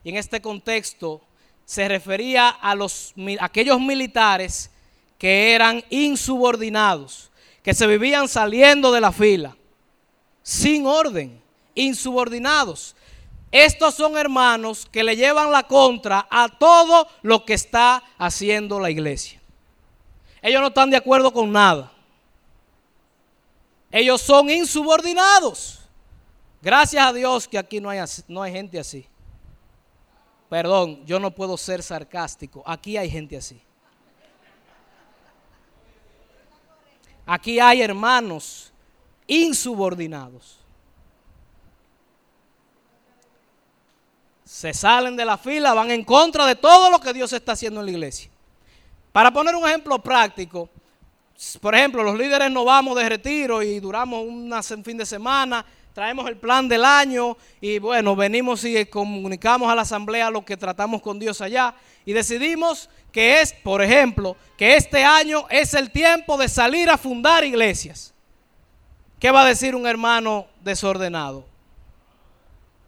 [0.04, 1.22] Y en este contexto
[1.66, 4.70] se refería a los, aquellos militares
[5.18, 7.32] que eran insubordinados,
[7.64, 9.58] que se vivían saliendo de la fila
[10.48, 11.44] sin orden,
[11.76, 12.96] insubordinados.
[13.52, 18.90] estos son hermanos que le llevan la contra a todo lo que está haciendo la
[18.90, 19.42] iglesia.
[20.42, 21.92] Ellos no están de acuerdo con nada.
[23.92, 25.80] Ellos son insubordinados.
[26.62, 29.06] Gracias a Dios que aquí no hay, no hay gente así.
[30.48, 32.64] Perdón, yo no puedo ser sarcástico.
[32.66, 33.62] Aquí hay gente así.
[37.26, 38.72] Aquí hay hermanos
[39.28, 40.60] insubordinados.
[44.44, 47.82] Se salen de la fila, van en contra de todo lo que Dios está haciendo
[47.82, 48.32] en la iglesia.
[49.12, 50.70] Para poner un ejemplo práctico,
[51.62, 56.28] por ejemplo, los líderes nos vamos de retiro y duramos un fin de semana, traemos
[56.28, 61.02] el plan del año y bueno, venimos y comunicamos a la asamblea lo que tratamos
[61.02, 66.38] con Dios allá y decidimos que es, por ejemplo, que este año es el tiempo
[66.38, 68.13] de salir a fundar iglesias.
[69.19, 71.43] ¿Qué va a decir un hermano desordenado?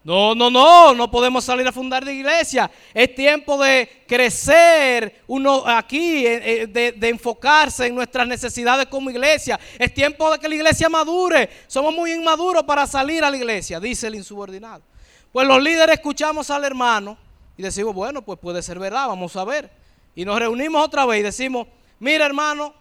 [0.03, 2.69] No, no, no, no podemos salir a fundar de iglesia.
[2.93, 9.09] Es tiempo de crecer uno aquí, eh, eh, de, de, enfocarse en nuestras necesidades como
[9.09, 9.59] iglesia.
[9.77, 11.49] Es tiempo de que la iglesia madure.
[11.67, 14.83] Somos muy inmaduros para salir a la iglesia, dice el insubordinado.
[15.31, 17.17] Pues los líderes escuchamos al hermano
[17.57, 19.69] y decimos, bueno, pues puede ser verdad, vamos a ver.
[20.15, 21.67] Y nos reunimos otra vez y decimos,
[21.99, 22.73] mira hermano,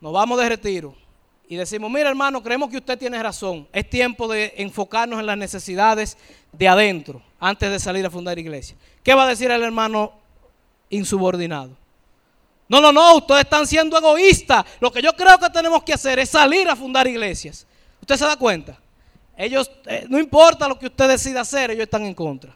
[0.00, 1.03] nos vamos de retiro
[1.48, 5.36] y decimos, mira hermano, creemos que usted tiene razón, es tiempo de enfocarnos en las
[5.36, 6.16] necesidades
[6.52, 8.76] de adentro antes de salir a fundar iglesia.
[9.02, 10.12] ¿Qué va a decir el hermano
[10.88, 11.76] insubordinado?
[12.68, 14.64] No, no, no, ustedes están siendo egoístas.
[14.80, 17.66] Lo que yo creo que tenemos que hacer es salir a fundar iglesias.
[18.00, 18.78] ¿Usted se da cuenta?
[19.36, 22.54] Ellos, eh, no importa lo que usted decida hacer, ellos están en contra.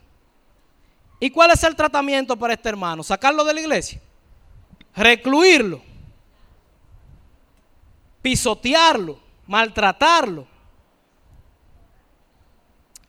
[1.20, 3.02] ¿Y cuál es el tratamiento para este hermano?
[3.02, 4.00] ¿Sacarlo de la iglesia?
[4.94, 5.82] ¿Recluirlo?
[8.28, 10.46] Pisotearlo, maltratarlo,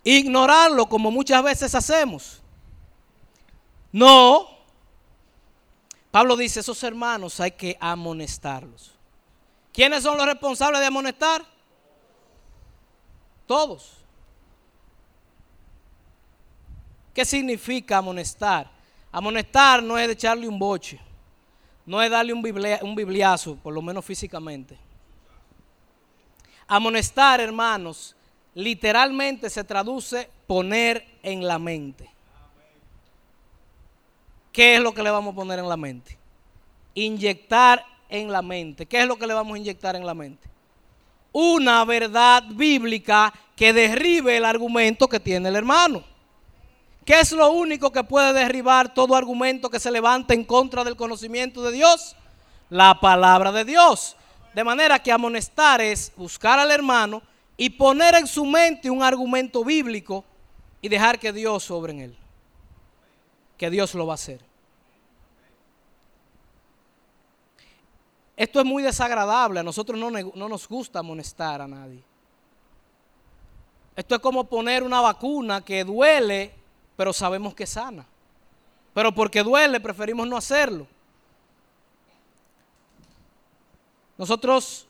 [0.01, 2.41] ignorarlo como muchas veces hacemos.
[3.91, 4.47] No.
[6.09, 8.93] Pablo dice, esos hermanos hay que amonestarlos.
[9.73, 11.45] ¿Quiénes son los responsables de amonestar?
[13.45, 13.97] Todos.
[17.13, 18.71] ¿Qué significa amonestar?
[19.11, 20.97] Amonestar no es echarle un boche,
[21.85, 22.41] no es darle un,
[22.83, 24.79] un bibliazo, por lo menos físicamente.
[26.71, 28.15] Amonestar, hermanos,
[28.53, 32.07] literalmente se traduce poner en la mente.
[34.51, 36.15] ¿Qué es lo que le vamos a poner en la mente?
[36.93, 38.85] Inyectar en la mente.
[38.85, 40.47] ¿Qué es lo que le vamos a inyectar en la mente?
[41.31, 46.03] Una verdad bíblica que derribe el argumento que tiene el hermano.
[47.03, 50.95] ¿Qué es lo único que puede derribar todo argumento que se levante en contra del
[50.95, 52.15] conocimiento de Dios?
[52.69, 54.15] La palabra de Dios.
[54.53, 57.21] De manera que amonestar es buscar al hermano
[57.55, 60.23] y poner en su mente un argumento bíblico
[60.81, 62.17] y dejar que Dios sobre en él.
[63.57, 64.41] Que Dios lo va a hacer.
[68.37, 69.59] Esto es muy desagradable.
[69.59, 72.01] A nosotros no, no nos gusta amonestar a nadie.
[73.95, 76.53] Esto es como poner una vacuna que duele,
[76.95, 78.05] pero sabemos que sana.
[78.93, 80.87] Pero porque duele, preferimos no hacerlo.
[84.19, 84.85] Nosotros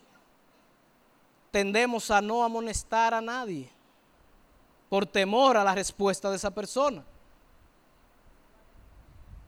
[1.51, 3.69] tendemos a no amonestar a nadie
[4.89, 7.03] por temor a la respuesta de esa persona.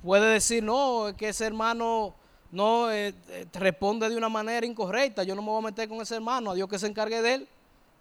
[0.04, 2.14] Puede decir, no, que ese hermano
[2.52, 6.00] no eh, eh, responde de una manera incorrecta, yo no me voy a meter con
[6.00, 7.48] ese hermano, a Dios que se encargue de él.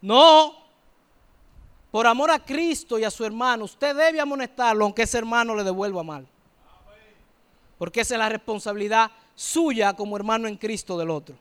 [0.03, 0.53] No,
[1.91, 5.65] por amor a Cristo y a su hermano, usted debe amonestarlo aunque ese hermano le
[5.65, 6.29] devuelva mal.
[7.79, 11.37] Porque esa es la responsabilidad suya como hermano en Cristo del otro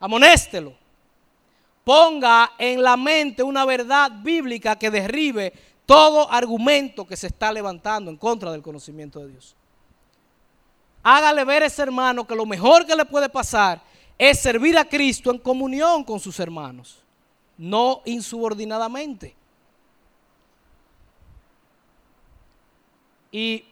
[0.00, 0.74] amonéstelo.
[1.84, 5.52] Ponga en la mente una verdad bíblica que derribe
[5.86, 9.54] todo argumento que se está levantando en contra del conocimiento de Dios.
[11.02, 13.80] Hágale ver a ese hermano que lo mejor que le puede pasar
[14.18, 16.98] es servir a Cristo en comunión con sus hermanos,
[17.56, 19.34] no insubordinadamente.
[23.32, 23.64] Y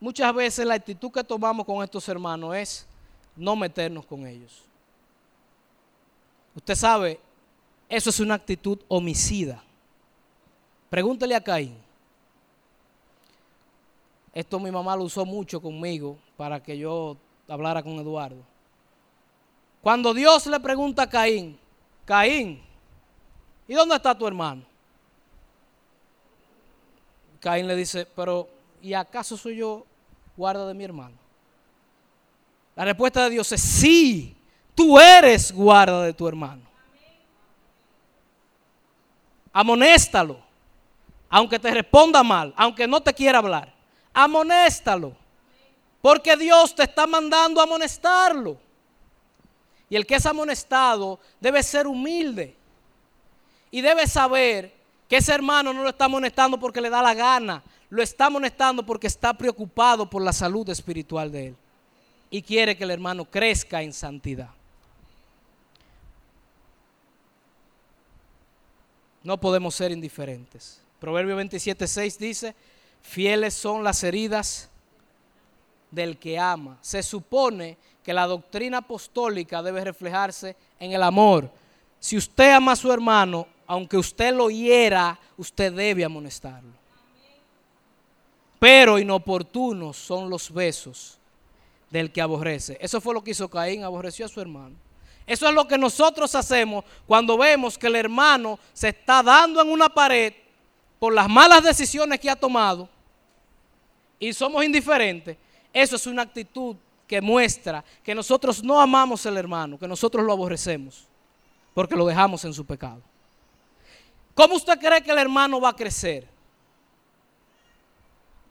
[0.00, 2.86] muchas veces la actitud que tomamos con estos hermanos es
[3.40, 4.62] no meternos con ellos.
[6.54, 7.18] Usted sabe,
[7.88, 9.64] eso es una actitud homicida.
[10.90, 11.74] Pregúntele a Caín.
[14.34, 17.16] Esto mi mamá lo usó mucho conmigo para que yo
[17.48, 18.42] hablara con Eduardo.
[19.80, 21.58] Cuando Dios le pregunta a Caín,
[22.04, 22.60] Caín,
[23.66, 24.62] ¿y dónde está tu hermano?
[27.40, 28.48] Caín le dice, pero
[28.82, 29.86] ¿y acaso soy yo
[30.36, 31.29] guarda de mi hermano?
[32.80, 34.34] La respuesta de Dios es sí,
[34.74, 36.62] tú eres guarda de tu hermano.
[39.52, 40.38] Amonéstalo.
[41.28, 43.70] Aunque te responda mal, aunque no te quiera hablar.
[44.14, 45.14] Amonéstalo.
[46.00, 48.56] Porque Dios te está mandando a amonestarlo.
[49.90, 52.56] Y el que es amonestado debe ser humilde.
[53.70, 54.74] Y debe saber
[55.06, 57.62] que ese hermano no lo está amonestando porque le da la gana.
[57.90, 61.56] Lo está amonestando porque está preocupado por la salud espiritual de él.
[62.30, 64.50] Y quiere que el hermano crezca en santidad.
[69.22, 70.80] No podemos ser indiferentes.
[70.98, 72.54] Proverbio 27.6 dice,
[73.02, 74.70] fieles son las heridas
[75.90, 76.78] del que ama.
[76.80, 81.50] Se supone que la doctrina apostólica debe reflejarse en el amor.
[81.98, 86.72] Si usted ama a su hermano, aunque usted lo hiera, usted debe amonestarlo.
[88.58, 91.19] Pero inoportunos son los besos
[91.90, 92.78] del que aborrece.
[92.80, 94.76] Eso fue lo que hizo Caín, aborreció a su hermano.
[95.26, 99.68] Eso es lo que nosotros hacemos cuando vemos que el hermano se está dando en
[99.68, 100.32] una pared
[100.98, 102.88] por las malas decisiones que ha tomado
[104.18, 105.36] y somos indiferentes.
[105.72, 106.76] Eso es una actitud
[107.06, 111.06] que muestra que nosotros no amamos al hermano, que nosotros lo aborrecemos,
[111.74, 113.02] porque lo dejamos en su pecado.
[114.34, 116.28] ¿Cómo usted cree que el hermano va a crecer?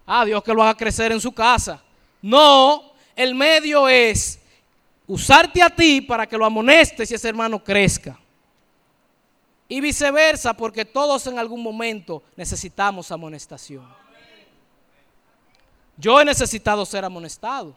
[0.06, 1.82] Ah, Dios que lo haga crecer en su casa.
[2.22, 2.89] No,
[3.20, 4.40] el medio es
[5.06, 8.18] usarte a ti para que lo amonestes y ese hermano crezca.
[9.68, 13.86] Y viceversa, porque todos en algún momento necesitamos amonestación.
[15.98, 17.76] Yo he necesitado ser amonestado.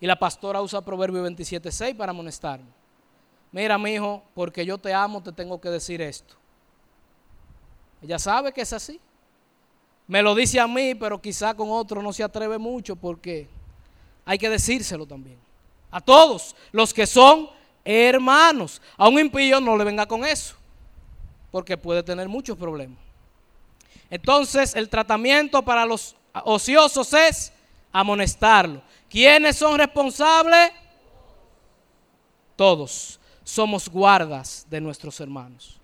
[0.00, 2.66] Y la pastora usa Proverbio 27.6 para amonestarme.
[3.52, 6.34] Mira, mi hijo, porque yo te amo, te tengo que decir esto.
[8.02, 9.00] Ella sabe que es así.
[10.08, 13.48] Me lo dice a mí, pero quizá con otro no se atreve mucho porque
[14.24, 15.38] hay que decírselo también.
[15.90, 17.48] A todos los que son
[17.84, 18.80] hermanos.
[18.96, 20.54] A un impío no le venga con eso,
[21.50, 22.98] porque puede tener muchos problemas.
[24.10, 27.52] Entonces, el tratamiento para los ociosos es
[27.92, 28.82] amonestarlo.
[29.08, 30.72] ¿Quiénes son responsables?
[32.56, 35.78] Todos somos guardas de nuestros hermanos.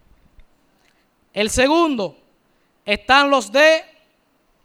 [1.33, 2.16] El segundo,
[2.85, 3.85] están los de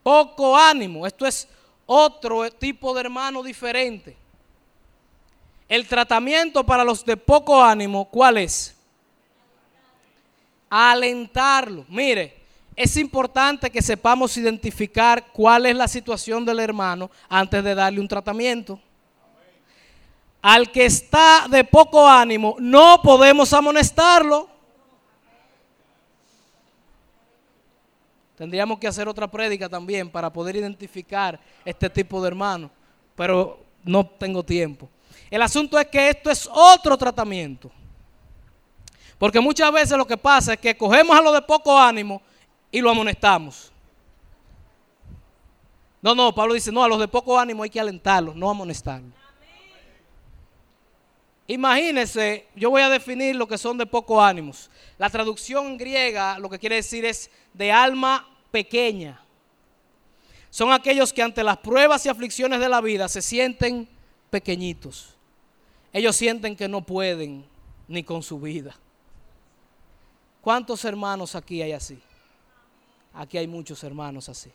[0.02, 1.06] poco ánimo.
[1.06, 1.48] Esto es
[1.86, 4.16] otro tipo de hermano diferente.
[5.68, 8.76] El tratamiento para los de poco ánimo, ¿cuál es?
[10.70, 11.86] Alentarlo.
[11.90, 12.46] Mire,
[12.76, 18.08] es importante que sepamos identificar cuál es la situación del hermano antes de darle un
[18.08, 18.80] tratamiento.
[20.42, 24.50] Al que está de poco ánimo, no podemos amonestarlo.
[28.38, 32.70] Tendríamos que hacer otra prédica también para poder identificar este tipo de hermano,
[33.16, 34.90] pero no tengo tiempo.
[35.32, 37.72] El asunto es que esto es otro tratamiento.
[39.18, 42.22] Porque muchas veces lo que pasa es que cogemos a los de poco ánimo
[42.70, 43.72] y lo amonestamos.
[46.02, 49.14] No, no, Pablo dice, no, a los de poco ánimo hay que alentarlos, no amonestarlos.
[51.48, 54.70] Imagínense, yo voy a definir lo que son de poco ánimos.
[54.98, 59.22] La traducción griega lo que quiere decir es de alma pequeña.
[60.50, 63.90] Son aquellos que ante las pruebas y aflicciones de la vida se sienten
[64.30, 65.16] pequeñitos.
[65.92, 67.46] Ellos sienten que no pueden
[67.88, 68.76] ni con su vida.
[70.42, 72.00] ¿Cuántos hermanos aquí hay así?
[73.14, 74.52] Aquí hay muchos hermanos así.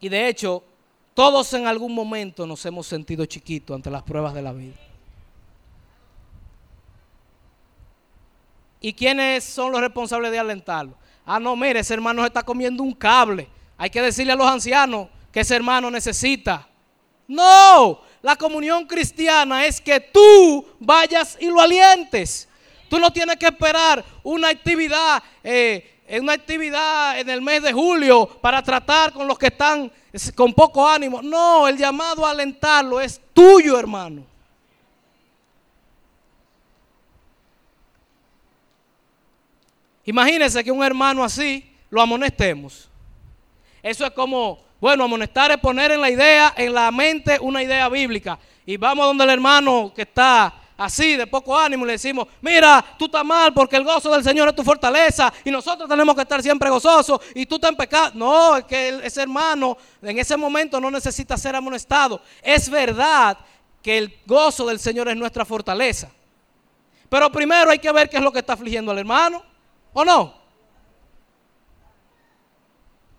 [0.00, 0.62] Y de hecho,
[1.14, 4.74] todos en algún momento nos hemos sentido chiquitos ante las pruebas de la vida.
[8.86, 10.96] ¿Y quiénes son los responsables de alentarlo?
[11.24, 13.48] Ah, no, mire, ese hermano se está comiendo un cable.
[13.76, 16.68] Hay que decirle a los ancianos que ese hermano necesita.
[17.26, 22.48] No, la comunión cristiana es que tú vayas y lo alientes.
[22.88, 28.38] Tú no tienes que esperar una actividad eh, una actividad en el mes de julio
[28.40, 29.90] para tratar con los que están
[30.36, 31.20] con poco ánimo.
[31.22, 34.35] No, el llamado a alentarlo es tuyo, hermano.
[40.06, 42.88] Imagínense que un hermano así lo amonestemos.
[43.82, 47.88] Eso es como, bueno, amonestar es poner en la idea, en la mente una idea
[47.88, 48.38] bíblica.
[48.64, 53.06] Y vamos donde el hermano que está así de poco ánimo le decimos, mira, tú
[53.06, 56.42] estás mal porque el gozo del Señor es tu fortaleza y nosotros tenemos que estar
[56.42, 58.12] siempre gozosos y tú estás en pecado.
[58.14, 62.20] No, es que ese hermano en ese momento no necesita ser amonestado.
[62.42, 63.38] Es verdad
[63.82, 66.10] que el gozo del Señor es nuestra fortaleza.
[67.08, 69.42] Pero primero hay que ver qué es lo que está afligiendo al hermano,
[69.96, 70.34] ¿o no?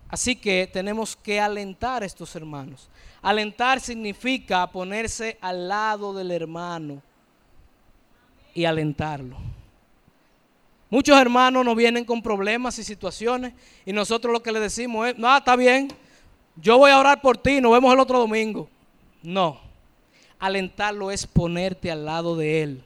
[0.08, 2.88] Así que tenemos que alentar a estos hermanos.
[3.20, 7.02] Alentar significa ponerse al lado del hermano
[8.54, 9.36] y alentarlo.
[10.88, 13.54] Muchos hermanos nos vienen con problemas y situaciones
[13.84, 15.88] y nosotros lo que le decimos es, no, está bien,
[16.54, 18.70] yo voy a orar por ti, nos vemos el otro domingo.
[19.20, 19.60] No,
[20.38, 22.84] alentarlo es ponerte al lado de él.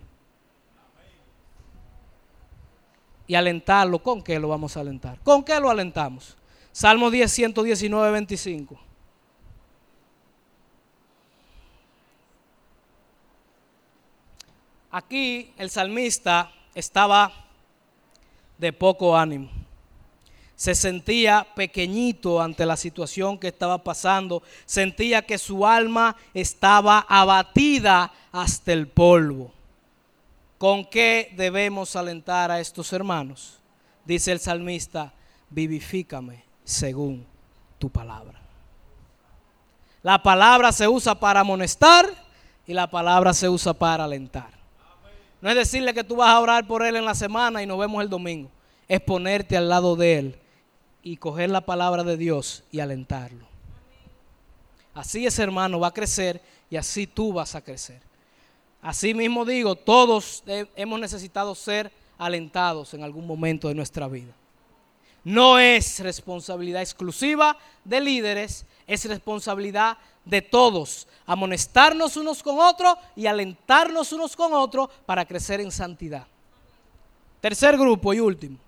[3.32, 5.18] Y alentarlo, ¿con qué lo vamos a alentar?
[5.20, 6.36] ¿Con qué lo alentamos?
[6.70, 8.78] Salmo 10, 119, 25.
[14.90, 17.32] Aquí el salmista estaba
[18.58, 19.48] de poco ánimo.
[20.54, 24.42] Se sentía pequeñito ante la situación que estaba pasando.
[24.66, 29.54] Sentía que su alma estaba abatida hasta el polvo.
[30.62, 33.58] ¿Con qué debemos alentar a estos hermanos?
[34.04, 35.12] Dice el salmista,
[35.50, 37.26] vivifícame según
[37.80, 38.40] tu palabra.
[40.04, 42.06] La palabra se usa para amonestar
[42.64, 44.50] y la palabra se usa para alentar.
[45.40, 47.80] No es decirle que tú vas a orar por él en la semana y nos
[47.80, 48.48] vemos el domingo.
[48.86, 50.38] Es ponerte al lado de él
[51.02, 53.48] y coger la palabra de Dios y alentarlo.
[54.94, 56.40] Así ese hermano va a crecer
[56.70, 58.11] y así tú vas a crecer.
[58.82, 60.42] Así mismo digo, todos
[60.74, 64.34] hemos necesitado ser alentados en algún momento de nuestra vida.
[65.24, 73.26] No es responsabilidad exclusiva de líderes, es responsabilidad de todos, amonestarnos unos con otros y
[73.26, 76.26] alentarnos unos con otros para crecer en santidad.
[77.40, 78.58] Tercer grupo y último,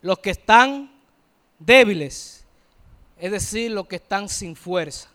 [0.00, 0.90] los que están
[1.58, 2.46] débiles,
[3.18, 5.08] es decir, los que están sin fuerza.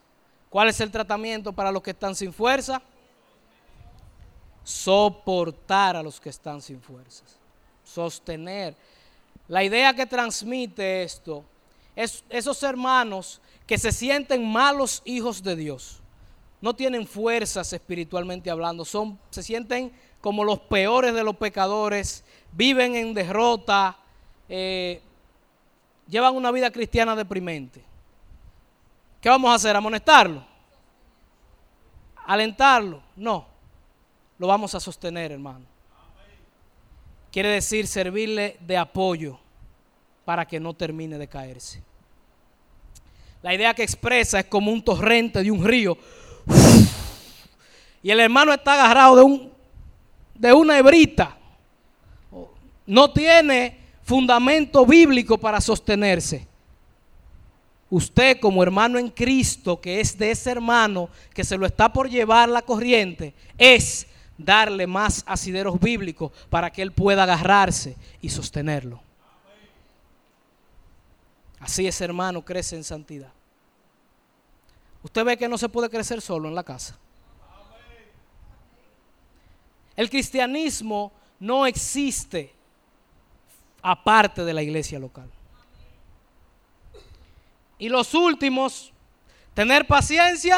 [0.50, 2.80] ¿Cuál es el tratamiento para los que están sin fuerza?
[4.64, 7.36] Soportar a los que están sin fuerzas,
[7.84, 8.74] sostener.
[9.48, 11.44] La idea que transmite esto
[11.96, 16.00] es esos hermanos que se sienten malos hijos de Dios.
[16.60, 22.94] No tienen fuerzas espiritualmente hablando, son, se sienten como los peores de los pecadores, viven
[22.94, 23.98] en derrota,
[24.48, 25.02] eh,
[26.08, 27.82] llevan una vida cristiana deprimente.
[29.20, 29.74] ¿Qué vamos a hacer?
[29.74, 30.44] ¿Amonestarlo?
[32.26, 33.02] ¿Alentarlo?
[33.16, 33.46] No,
[34.42, 35.64] lo vamos a sostener, hermano.
[37.30, 39.38] Quiere decir servirle de apoyo
[40.24, 41.80] para que no termine de caerse.
[43.40, 45.96] La idea que expresa es como un torrente de un río.
[48.02, 49.52] Y el hermano está agarrado de, un,
[50.34, 51.38] de una hebrita.
[52.84, 56.48] No tiene fundamento bíblico para sostenerse.
[57.90, 62.10] Usted como hermano en Cristo, que es de ese hermano que se lo está por
[62.10, 64.08] llevar la corriente, es
[64.38, 69.00] darle más asideros bíblicos para que él pueda agarrarse y sostenerlo.
[71.60, 73.32] Así ese hermano crece en santidad.
[75.02, 76.96] Usted ve que no se puede crecer solo en la casa.
[79.96, 82.52] El cristianismo no existe
[83.82, 85.30] aparte de la iglesia local.
[87.78, 88.92] Y los últimos,
[89.54, 90.56] tener paciencia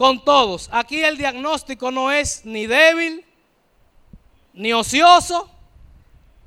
[0.00, 0.70] con todos.
[0.72, 3.22] Aquí el diagnóstico no es ni débil,
[4.54, 5.50] ni ocioso,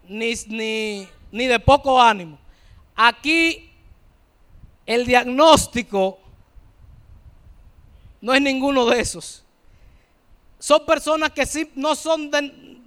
[0.07, 2.39] ni, ni, ni de poco ánimo.
[2.95, 3.69] Aquí
[4.87, 6.17] el diagnóstico
[8.21, 9.43] no es ninguno de esos.
[10.57, 12.31] Son personas que sí, no son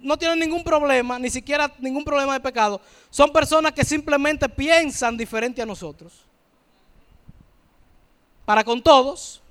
[0.01, 2.81] no tienen ningún problema, ni siquiera ningún problema de pecado.
[3.09, 6.25] Son personas que simplemente piensan diferente a nosotros.
[8.43, 9.41] Para con todos.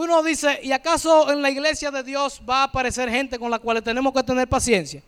[0.00, 3.58] Uno dice, ¿y acaso en la iglesia de Dios va a aparecer gente con la
[3.58, 5.02] cual tenemos que tener paciencia?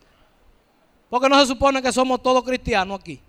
[1.09, 3.21] Porque no se supone que somos todos cristianos aquí.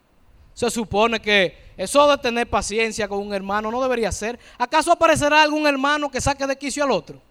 [0.56, 4.40] Se supone que eso de tener paciencia con un hermano no debería ser.
[4.58, 7.22] ¿Acaso aparecerá algún hermano que saque de quicio al otro?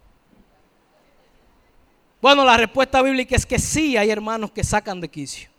[2.22, 5.50] Bueno, la respuesta bíblica es que sí hay hermanos que sacan de quicio.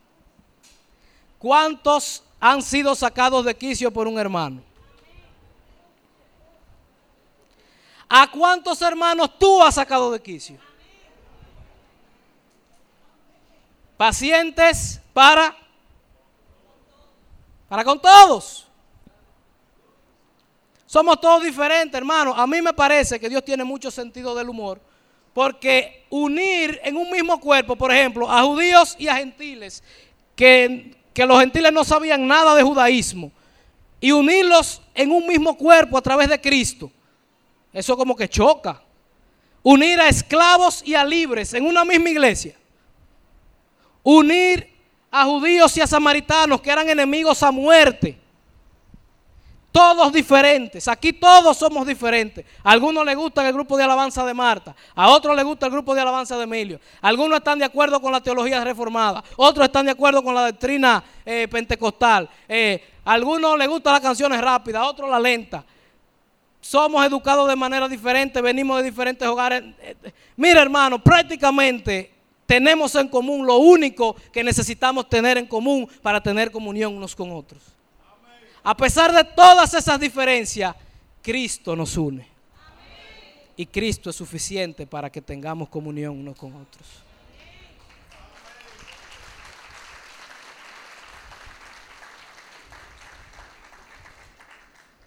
[1.40, 4.71] ¿Cuántos han sido sacados de quicio por un hermano?
[8.14, 10.58] ¿A cuántos hermanos tú has sacado de quicio?
[13.96, 15.56] Pacientes para
[17.70, 18.68] para con todos.
[20.86, 22.34] Somos todos diferentes, hermano.
[22.34, 24.82] A mí me parece que Dios tiene mucho sentido del humor.
[25.34, 29.82] Porque unir en un mismo cuerpo, por ejemplo, a judíos y a gentiles,
[30.36, 33.32] que, que los gentiles no sabían nada de judaísmo,
[34.02, 36.92] y unirlos en un mismo cuerpo a través de Cristo,
[37.74, 38.82] eso como que choca.
[39.64, 42.56] Unir a esclavos y a libres en una misma iglesia.
[44.04, 44.72] Unir
[45.12, 48.18] a judíos y a samaritanos que eran enemigos a muerte.
[49.72, 50.88] Todos diferentes.
[50.88, 52.46] Aquí todos somos diferentes.
[52.64, 54.76] A algunos les gusta el grupo de alabanza de Marta.
[54.94, 56.80] A otros les gusta el grupo de alabanza de Emilio.
[57.02, 59.24] Algunos están de acuerdo con la teología reformada.
[59.38, 62.30] Otros están de acuerdo con la doctrina eh, pentecostal.
[62.50, 64.82] Eh, algunos les gustan las canciones rápidas.
[64.82, 65.64] A otros la lenta.
[66.62, 68.40] Somos educados de manera diferente.
[68.40, 69.64] Venimos de diferentes hogares.
[70.38, 72.12] Mira hermano, prácticamente
[72.46, 77.32] tenemos en común lo único que necesitamos tener en común para tener comunión unos con
[77.32, 77.62] otros.
[78.64, 80.76] A pesar de todas esas diferencias,
[81.22, 82.28] Cristo nos une.
[83.56, 86.88] Y Cristo es suficiente para que tengamos comunión unos con otros.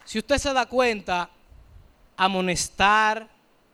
[0.05, 1.29] Si usted se da cuenta,
[2.17, 3.29] amonestar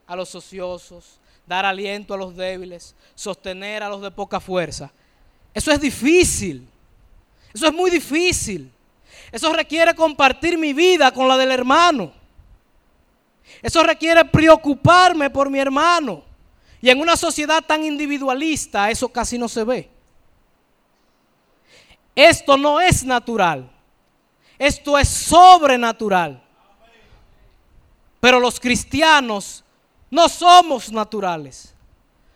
[0.07, 4.91] a los ociosos, dar aliento a los débiles, sostener a los de poca fuerza,
[5.55, 6.67] eso es difícil.
[7.53, 8.71] Eso es muy difícil.
[9.33, 12.13] Eso requiere compartir mi vida con la del hermano.
[13.63, 16.23] Eso requiere preocuparme por mi hermano.
[16.81, 19.91] Y en una sociedad tan individualista eso casi no se ve.
[22.15, 23.71] Esto no es natural.
[24.59, 26.43] Esto es sobrenatural.
[28.21, 29.65] Pero los cristianos
[30.11, 31.75] no somos naturales.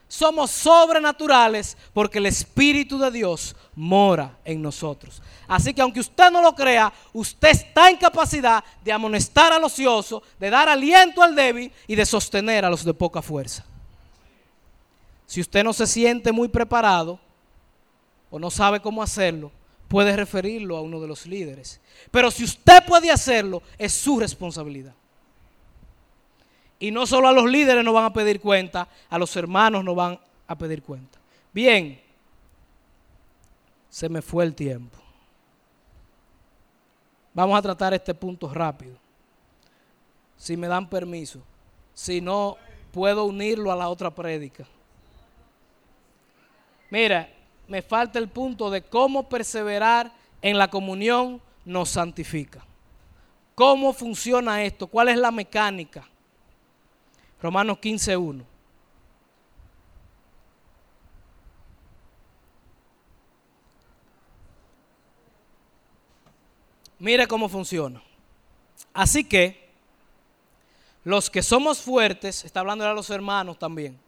[0.08, 5.20] Somos sobrenaturales porque el Espíritu de Dios mora en nosotros.
[5.48, 10.22] Así que aunque usted no lo crea, usted está en capacidad de amonestar al ocioso,
[10.38, 13.64] de dar aliento al débil y de sostener a los de poca fuerza.
[15.26, 17.18] Si usted no se siente muy preparado
[18.30, 19.50] o no sabe cómo hacerlo,
[19.88, 21.80] puede referirlo a uno de los líderes.
[22.10, 24.94] Pero si usted puede hacerlo, es su responsabilidad.
[26.78, 29.94] Y no solo a los líderes nos van a pedir cuenta, a los hermanos nos
[29.94, 31.18] van a pedir cuenta.
[31.52, 32.00] Bien,
[33.88, 34.98] se me fue el tiempo.
[37.32, 38.96] Vamos a tratar este punto rápido.
[40.36, 41.40] Si me dan permiso.
[41.94, 42.56] Si no,
[42.92, 44.64] puedo unirlo a la otra prédica.
[46.90, 47.28] Mira,
[47.66, 50.12] me falta el punto de cómo perseverar
[50.42, 52.64] en la comunión nos santifica.
[53.54, 54.86] ¿Cómo funciona esto?
[54.86, 56.06] ¿Cuál es la mecánica?
[57.44, 58.42] Romanos 15.1.
[67.00, 68.02] Mire cómo funciona.
[68.94, 69.68] Así que
[71.04, 74.00] los que somos fuertes, está hablando a los hermanos también.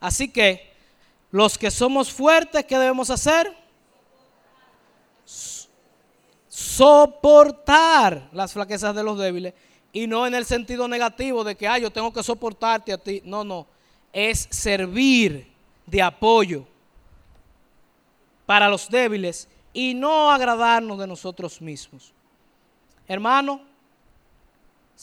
[0.00, 0.74] Así que
[1.30, 3.56] los que somos fuertes, ¿qué debemos hacer?
[6.48, 9.54] Soportar las flaquezas de los débiles
[9.96, 13.22] y no en el sentido negativo de que, ah, yo tengo que soportarte a ti.
[13.24, 13.66] No, no.
[14.12, 15.50] Es servir
[15.86, 16.66] de apoyo
[18.44, 22.12] para los débiles y no agradarnos de nosotros mismos.
[23.08, 23.62] Hermano,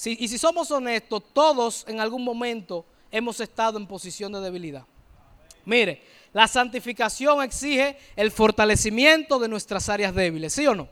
[0.05, 4.85] y si somos honestos, todos en algún momento hemos estado en posición de debilidad.
[5.65, 10.87] Mire, la santificación exige el fortalecimiento de nuestras áreas débiles, ¿sí o no?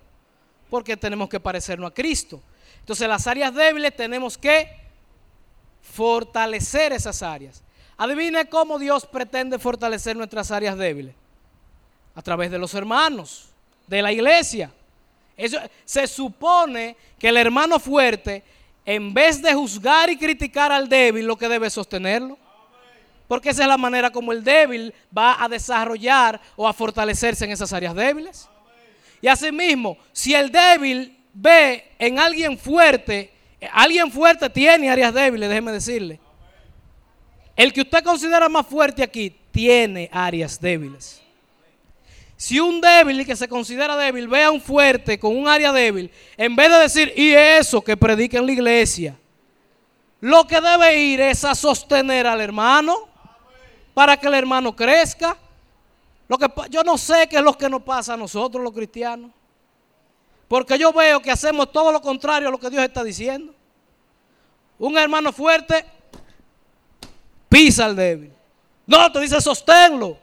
[0.72, 2.42] Porque tenemos que parecernos a Cristo.
[2.82, 4.70] Entonces las áreas débiles tenemos que
[5.82, 7.64] fortalecer esas áreas.
[7.98, 11.16] Adivine cómo Dios pretende fortalecer nuestras áreas débiles.
[12.16, 13.50] A través de los hermanos,
[13.88, 14.72] de la iglesia.
[15.38, 18.44] Eso, se supone que el hermano fuerte,
[18.86, 22.38] en vez de juzgar y criticar al débil, lo que debe es sostenerlo.
[23.28, 27.52] Porque esa es la manera como el débil va a desarrollar o a fortalecerse en
[27.52, 28.50] esas áreas débiles.
[29.22, 33.32] Y asimismo, si el débil ve en alguien fuerte,
[33.72, 36.20] alguien fuerte tiene áreas débiles, déjeme decirle.
[37.56, 41.22] El que usted considera más fuerte aquí tiene áreas débiles.
[42.38, 46.10] Si un débil que se considera débil ve a un fuerte con un área débil,
[46.38, 49.16] en vez de decir, y eso que predica en la iglesia,
[50.22, 53.10] lo que debe ir es a sostener al hermano
[53.94, 55.38] para que el hermano crezca.
[56.28, 59.32] Lo que, yo no sé qué es lo que nos pasa a nosotros los cristianos.
[60.52, 63.56] Porque yo veo que hacemos todo lo contrario a lo que Dios está diciendo.
[64.80, 65.86] Un hermano fuerte
[67.48, 68.34] pisa al débil.
[68.86, 70.18] No, te dice sosténlo.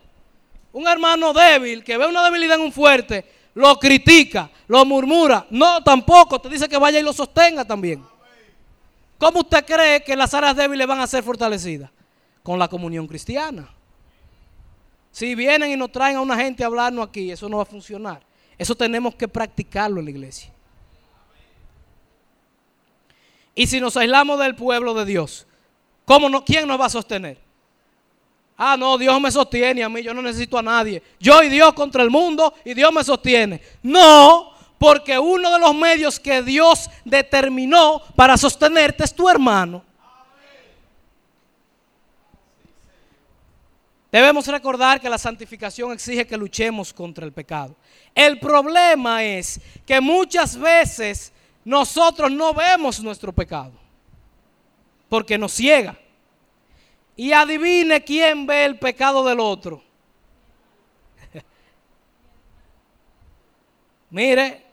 [0.70, 3.24] Un hermano débil que ve una debilidad en un fuerte,
[3.54, 5.46] lo critica, lo murmura.
[5.48, 8.04] No, tampoco, te dice que vaya y lo sostenga también.
[9.16, 11.90] ¿Cómo usted cree que las áreas débiles van a ser fortalecidas?
[12.42, 13.66] Con la comunión cristiana.
[15.10, 17.66] Si vienen y nos traen a una gente a hablarnos aquí, eso no va a
[17.66, 18.27] funcionar.
[18.58, 20.52] Eso tenemos que practicarlo en la iglesia.
[23.54, 25.46] Y si nos aislamos del pueblo de Dios,
[26.04, 27.38] ¿cómo no, ¿quién nos va a sostener?
[28.56, 31.02] Ah, no, Dios me sostiene a mí, yo no necesito a nadie.
[31.20, 33.62] Yo y Dios contra el mundo y Dios me sostiene.
[33.82, 39.82] No, Porque uno de los medios que Dios determinó para sostenerte es tu hermano.
[44.10, 47.76] Debemos recordar que la santificación exige que luchemos contra el pecado.
[48.14, 51.32] El problema es que muchas veces
[51.64, 53.72] nosotros no vemos nuestro pecado
[55.08, 55.98] porque nos ciega.
[57.16, 59.82] Y adivine quién ve el pecado del otro.
[64.10, 64.64] Mire,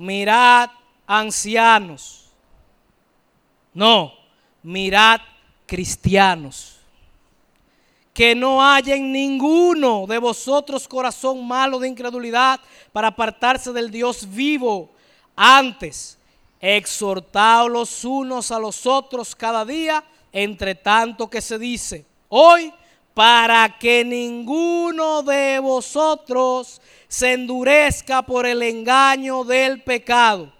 [0.00, 0.70] mirad
[1.06, 2.30] ancianos.
[3.74, 4.14] No,
[4.62, 5.20] mirad
[5.66, 6.78] cristianos.
[8.14, 12.60] Que no haya en ninguno de vosotros corazón malo de incredulidad
[12.92, 14.90] para apartarse del Dios vivo.
[15.36, 16.18] Antes,
[16.60, 22.72] exhortaos los unos a los otros cada día, entre tanto que se dice, hoy,
[23.20, 30.50] para que ninguno de vosotros se endurezca por el engaño del pecado.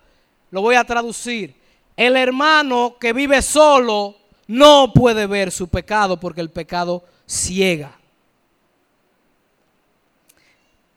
[0.50, 1.54] Lo voy a traducir
[1.96, 4.14] el hermano que vive solo
[4.46, 7.98] no puede ver su pecado porque el pecado ciega.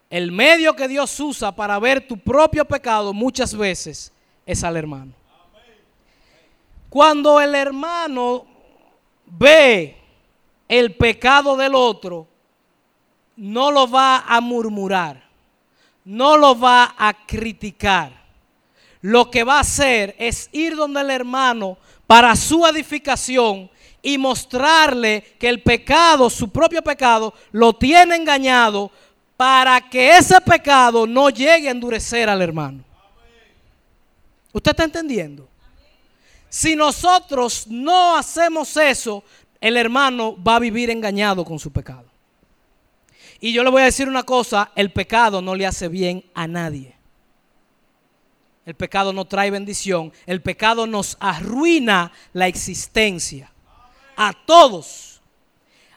[0.10, 4.12] El medio que Dios usa para ver tu propio pecado muchas veces
[4.46, 5.14] es al hermano.
[6.90, 8.46] Cuando el hermano
[9.28, 10.03] ve
[10.68, 12.28] el pecado del otro,
[13.36, 15.24] no lo va a murmurar,
[16.06, 18.24] no lo va a criticar
[19.04, 23.70] lo que va a hacer es ir donde el hermano para su edificación
[24.02, 28.90] y mostrarle que el pecado, su propio pecado, lo tiene engañado
[29.36, 32.82] para que ese pecado no llegue a endurecer al hermano.
[34.54, 35.50] ¿Usted está entendiendo?
[36.48, 39.22] Si nosotros no hacemos eso,
[39.64, 42.04] el hermano va a vivir engañado con su pecado.
[43.40, 46.48] Y yo le voy a decir una cosa, el pecado no le hace bien a
[46.48, 46.98] nadie.
[48.66, 50.12] El pecado no trae bendición.
[50.26, 53.54] El pecado nos arruina la existencia.
[54.18, 55.22] A todos.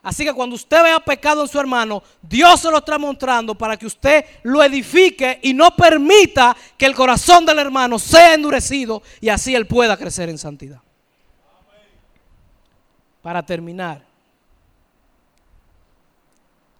[0.00, 3.76] Así que cuando usted vea pecado en su hermano, Dios se lo está mostrando para
[3.76, 9.28] que usted lo edifique y no permita que el corazón del hermano sea endurecido y
[9.28, 10.85] así él pueda crecer en santidad.
[13.26, 14.04] Para terminar,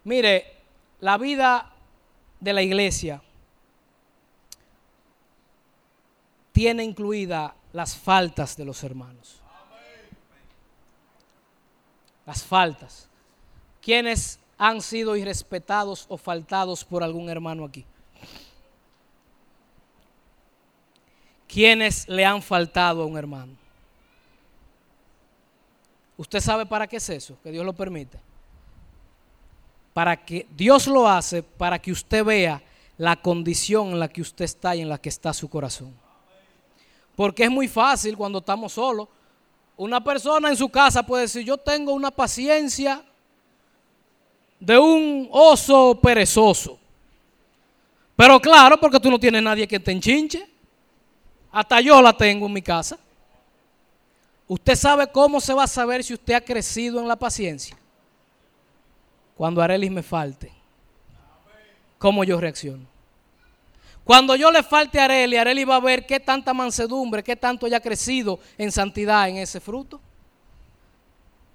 [0.05, 0.45] mire,
[1.01, 1.73] la vida
[2.39, 3.21] de la iglesia
[6.53, 9.41] tiene incluida las faltas de los hermanos.
[12.25, 13.09] Las faltas.
[13.81, 17.83] ¿Quiénes han sido irrespetados o faltados por algún hermano aquí?
[21.45, 23.66] ¿Quiénes le han faltado a un hermano?
[26.17, 27.37] ¿Usted sabe para qué es eso?
[27.43, 28.19] Que Dios lo permite.
[29.93, 32.61] Para que Dios lo hace para que usted vea
[32.97, 35.93] la condición en la que usted está y en la que está su corazón.
[37.15, 39.07] Porque es muy fácil cuando estamos solos.
[39.75, 43.03] Una persona en su casa puede decir, yo tengo una paciencia
[44.59, 46.79] de un oso perezoso.
[48.15, 50.49] Pero claro, porque tú no tienes nadie que te enchinche.
[51.51, 52.97] Hasta yo la tengo en mi casa.
[54.47, 57.77] Usted sabe cómo se va a saber si usted ha crecido en la paciencia.
[59.35, 60.51] Cuando Arelis me falte.
[61.97, 62.85] ¿Cómo yo reacciono?
[64.03, 67.65] Cuando yo le falte a Areli, Areli va a ver qué tanta mansedumbre, qué tanto
[67.65, 69.99] haya crecido en santidad en ese fruto.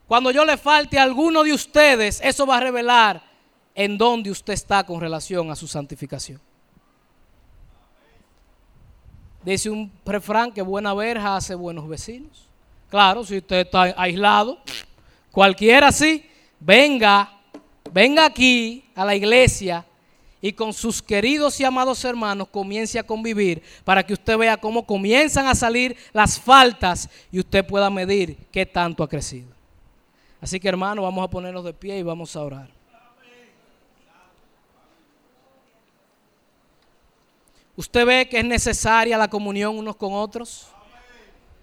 [0.07, 3.23] Cuando yo le falte a alguno de ustedes, eso va a revelar
[3.75, 6.39] en dónde usted está con relación a su santificación.
[9.43, 12.52] Dice un refrán que buena verja hace buenos vecinos.
[12.93, 14.59] Claro, si usted está aislado,
[15.31, 16.29] cualquiera sí,
[16.61, 17.33] venga,
[17.91, 19.87] venga aquí a la iglesia
[20.43, 24.85] y con sus queridos y amados hermanos comience a convivir para que usted vea cómo
[24.85, 29.49] comienzan a salir las faltas y usted pueda medir qué tanto ha crecido.
[30.39, 32.69] Así que hermano, vamos a ponernos de pie y vamos a orar.
[37.75, 40.72] ¿Usted ve que es necesaria la comunión unos con otros?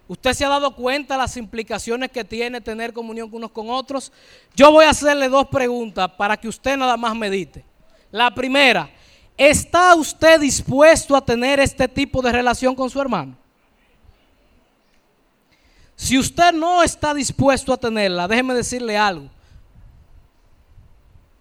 [0.09, 4.11] ¿Usted se ha dado cuenta de las implicaciones que tiene tener comunión unos con otros?
[4.55, 7.63] Yo voy a hacerle dos preguntas para que usted nada más medite.
[8.09, 8.89] La primera,
[9.37, 13.37] ¿está usted dispuesto a tener este tipo de relación con su hermano?
[15.95, 19.29] Si usted no está dispuesto a tenerla, déjeme decirle algo.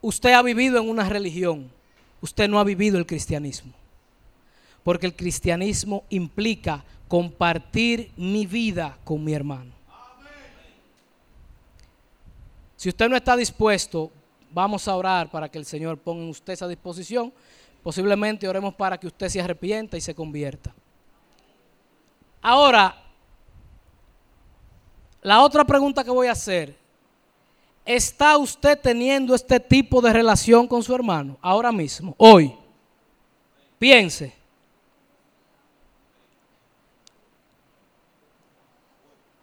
[0.03, 1.73] Usted ha vivido en una religión,
[2.21, 3.73] usted no ha vivido el cristianismo.
[4.89, 9.73] Porque el cristianismo implica compartir mi vida con mi hermano.
[12.75, 14.11] Si usted no está dispuesto,
[14.51, 17.33] Vamos a orar para que el Señor ponga en usted esa disposición.
[17.83, 20.75] Posiblemente oremos para que usted se arrepienta y se convierta.
[22.41, 22.97] Ahora,
[25.21, 26.77] la otra pregunta que voy a hacer,
[27.85, 32.55] ¿está usted teniendo este tipo de relación con su hermano ahora mismo, hoy?
[33.79, 34.38] Piense.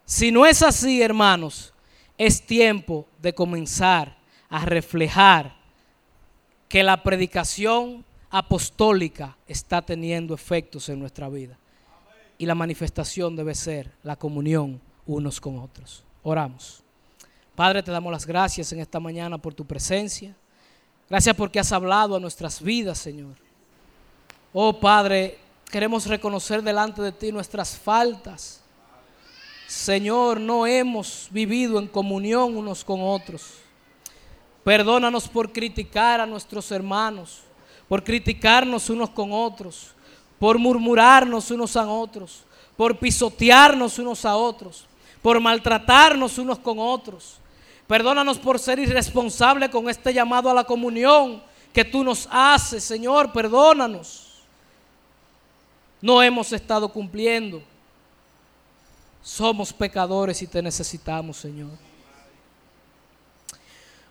[0.06, 1.74] Si no es así, hermanos,
[2.18, 4.18] es tiempo de comenzar
[4.50, 5.56] a reflejar
[6.70, 11.58] que la predicación apostólica está teniendo efectos en nuestra vida.
[12.38, 16.04] Y la manifestación debe ser la comunión unos con otros.
[16.22, 16.84] Oramos.
[17.56, 20.36] Padre, te damos las gracias en esta mañana por tu presencia.
[21.10, 23.36] Gracias porque has hablado a nuestras vidas, Señor.
[24.52, 25.38] Oh Padre,
[25.72, 28.65] queremos reconocer delante de ti nuestras faltas.
[29.68, 33.56] Señor, no hemos vivido en comunión unos con otros.
[34.64, 37.42] Perdónanos por criticar a nuestros hermanos,
[37.88, 39.94] por criticarnos unos con otros,
[40.40, 42.44] por murmurarnos unos a otros,
[42.78, 44.86] por pisotearnos unos a otros,
[45.22, 47.38] por maltratarnos unos con otros.
[47.88, 51.42] Perdónanos por ser irresponsable con este llamado a la comunión
[51.72, 54.42] que tú nos haces, Señor, perdónanos.
[56.02, 57.62] No hemos estado cumpliendo.
[59.26, 61.72] Somos pecadores y te necesitamos, Señor.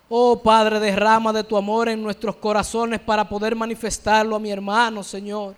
[0.09, 5.03] Oh Padre, derrama de tu amor en nuestros corazones para poder manifestarlo a mi hermano,
[5.03, 5.55] Señor.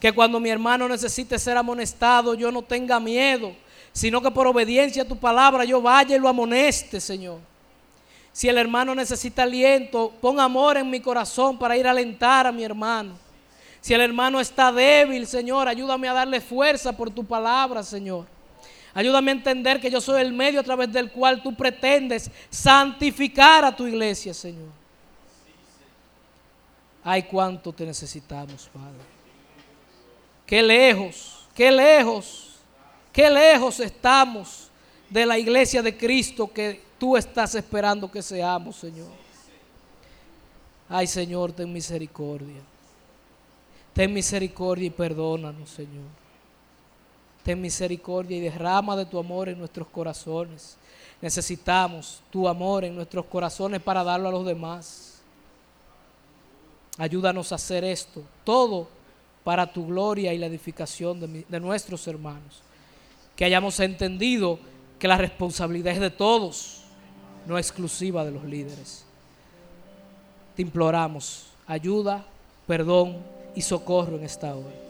[0.00, 3.54] Que cuando mi hermano necesite ser amonestado, yo no tenga miedo,
[3.92, 7.38] sino que por obediencia a tu palabra yo vaya y lo amoneste, Señor.
[8.32, 12.50] Si el hermano necesita aliento, pon amor en mi corazón para ir a alentar a
[12.50, 13.12] mi hermano.
[13.80, 18.39] Si el hermano está débil, Señor, ayúdame a darle fuerza por tu palabra, Señor.
[18.92, 23.64] Ayúdame a entender que yo soy el medio a través del cual tú pretendes santificar
[23.64, 24.68] a tu iglesia, Señor.
[27.02, 28.98] Ay, cuánto te necesitamos, Padre.
[30.44, 32.56] Qué lejos, qué lejos,
[33.12, 34.68] qué lejos estamos
[35.08, 39.08] de la iglesia de Cristo que tú estás esperando que seamos, Señor.
[40.88, 42.60] Ay, Señor, ten misericordia.
[43.92, 46.19] Ten misericordia y perdónanos, Señor.
[47.42, 50.76] Ten misericordia y derrama de tu amor en nuestros corazones.
[51.20, 55.20] Necesitamos tu amor en nuestros corazones para darlo a los demás.
[56.96, 58.88] Ayúdanos a hacer esto, todo
[59.44, 62.62] para tu gloria y la edificación de, nuestros hermanos.
[63.36, 64.58] Que hayamos entendido
[64.98, 66.82] que la responsabilidad es de todos,
[67.46, 69.04] no exclusiva de los líderes.
[70.56, 72.26] Te imploramos ayuda,
[72.66, 73.18] perdón
[73.54, 74.89] y socorro en esta hora.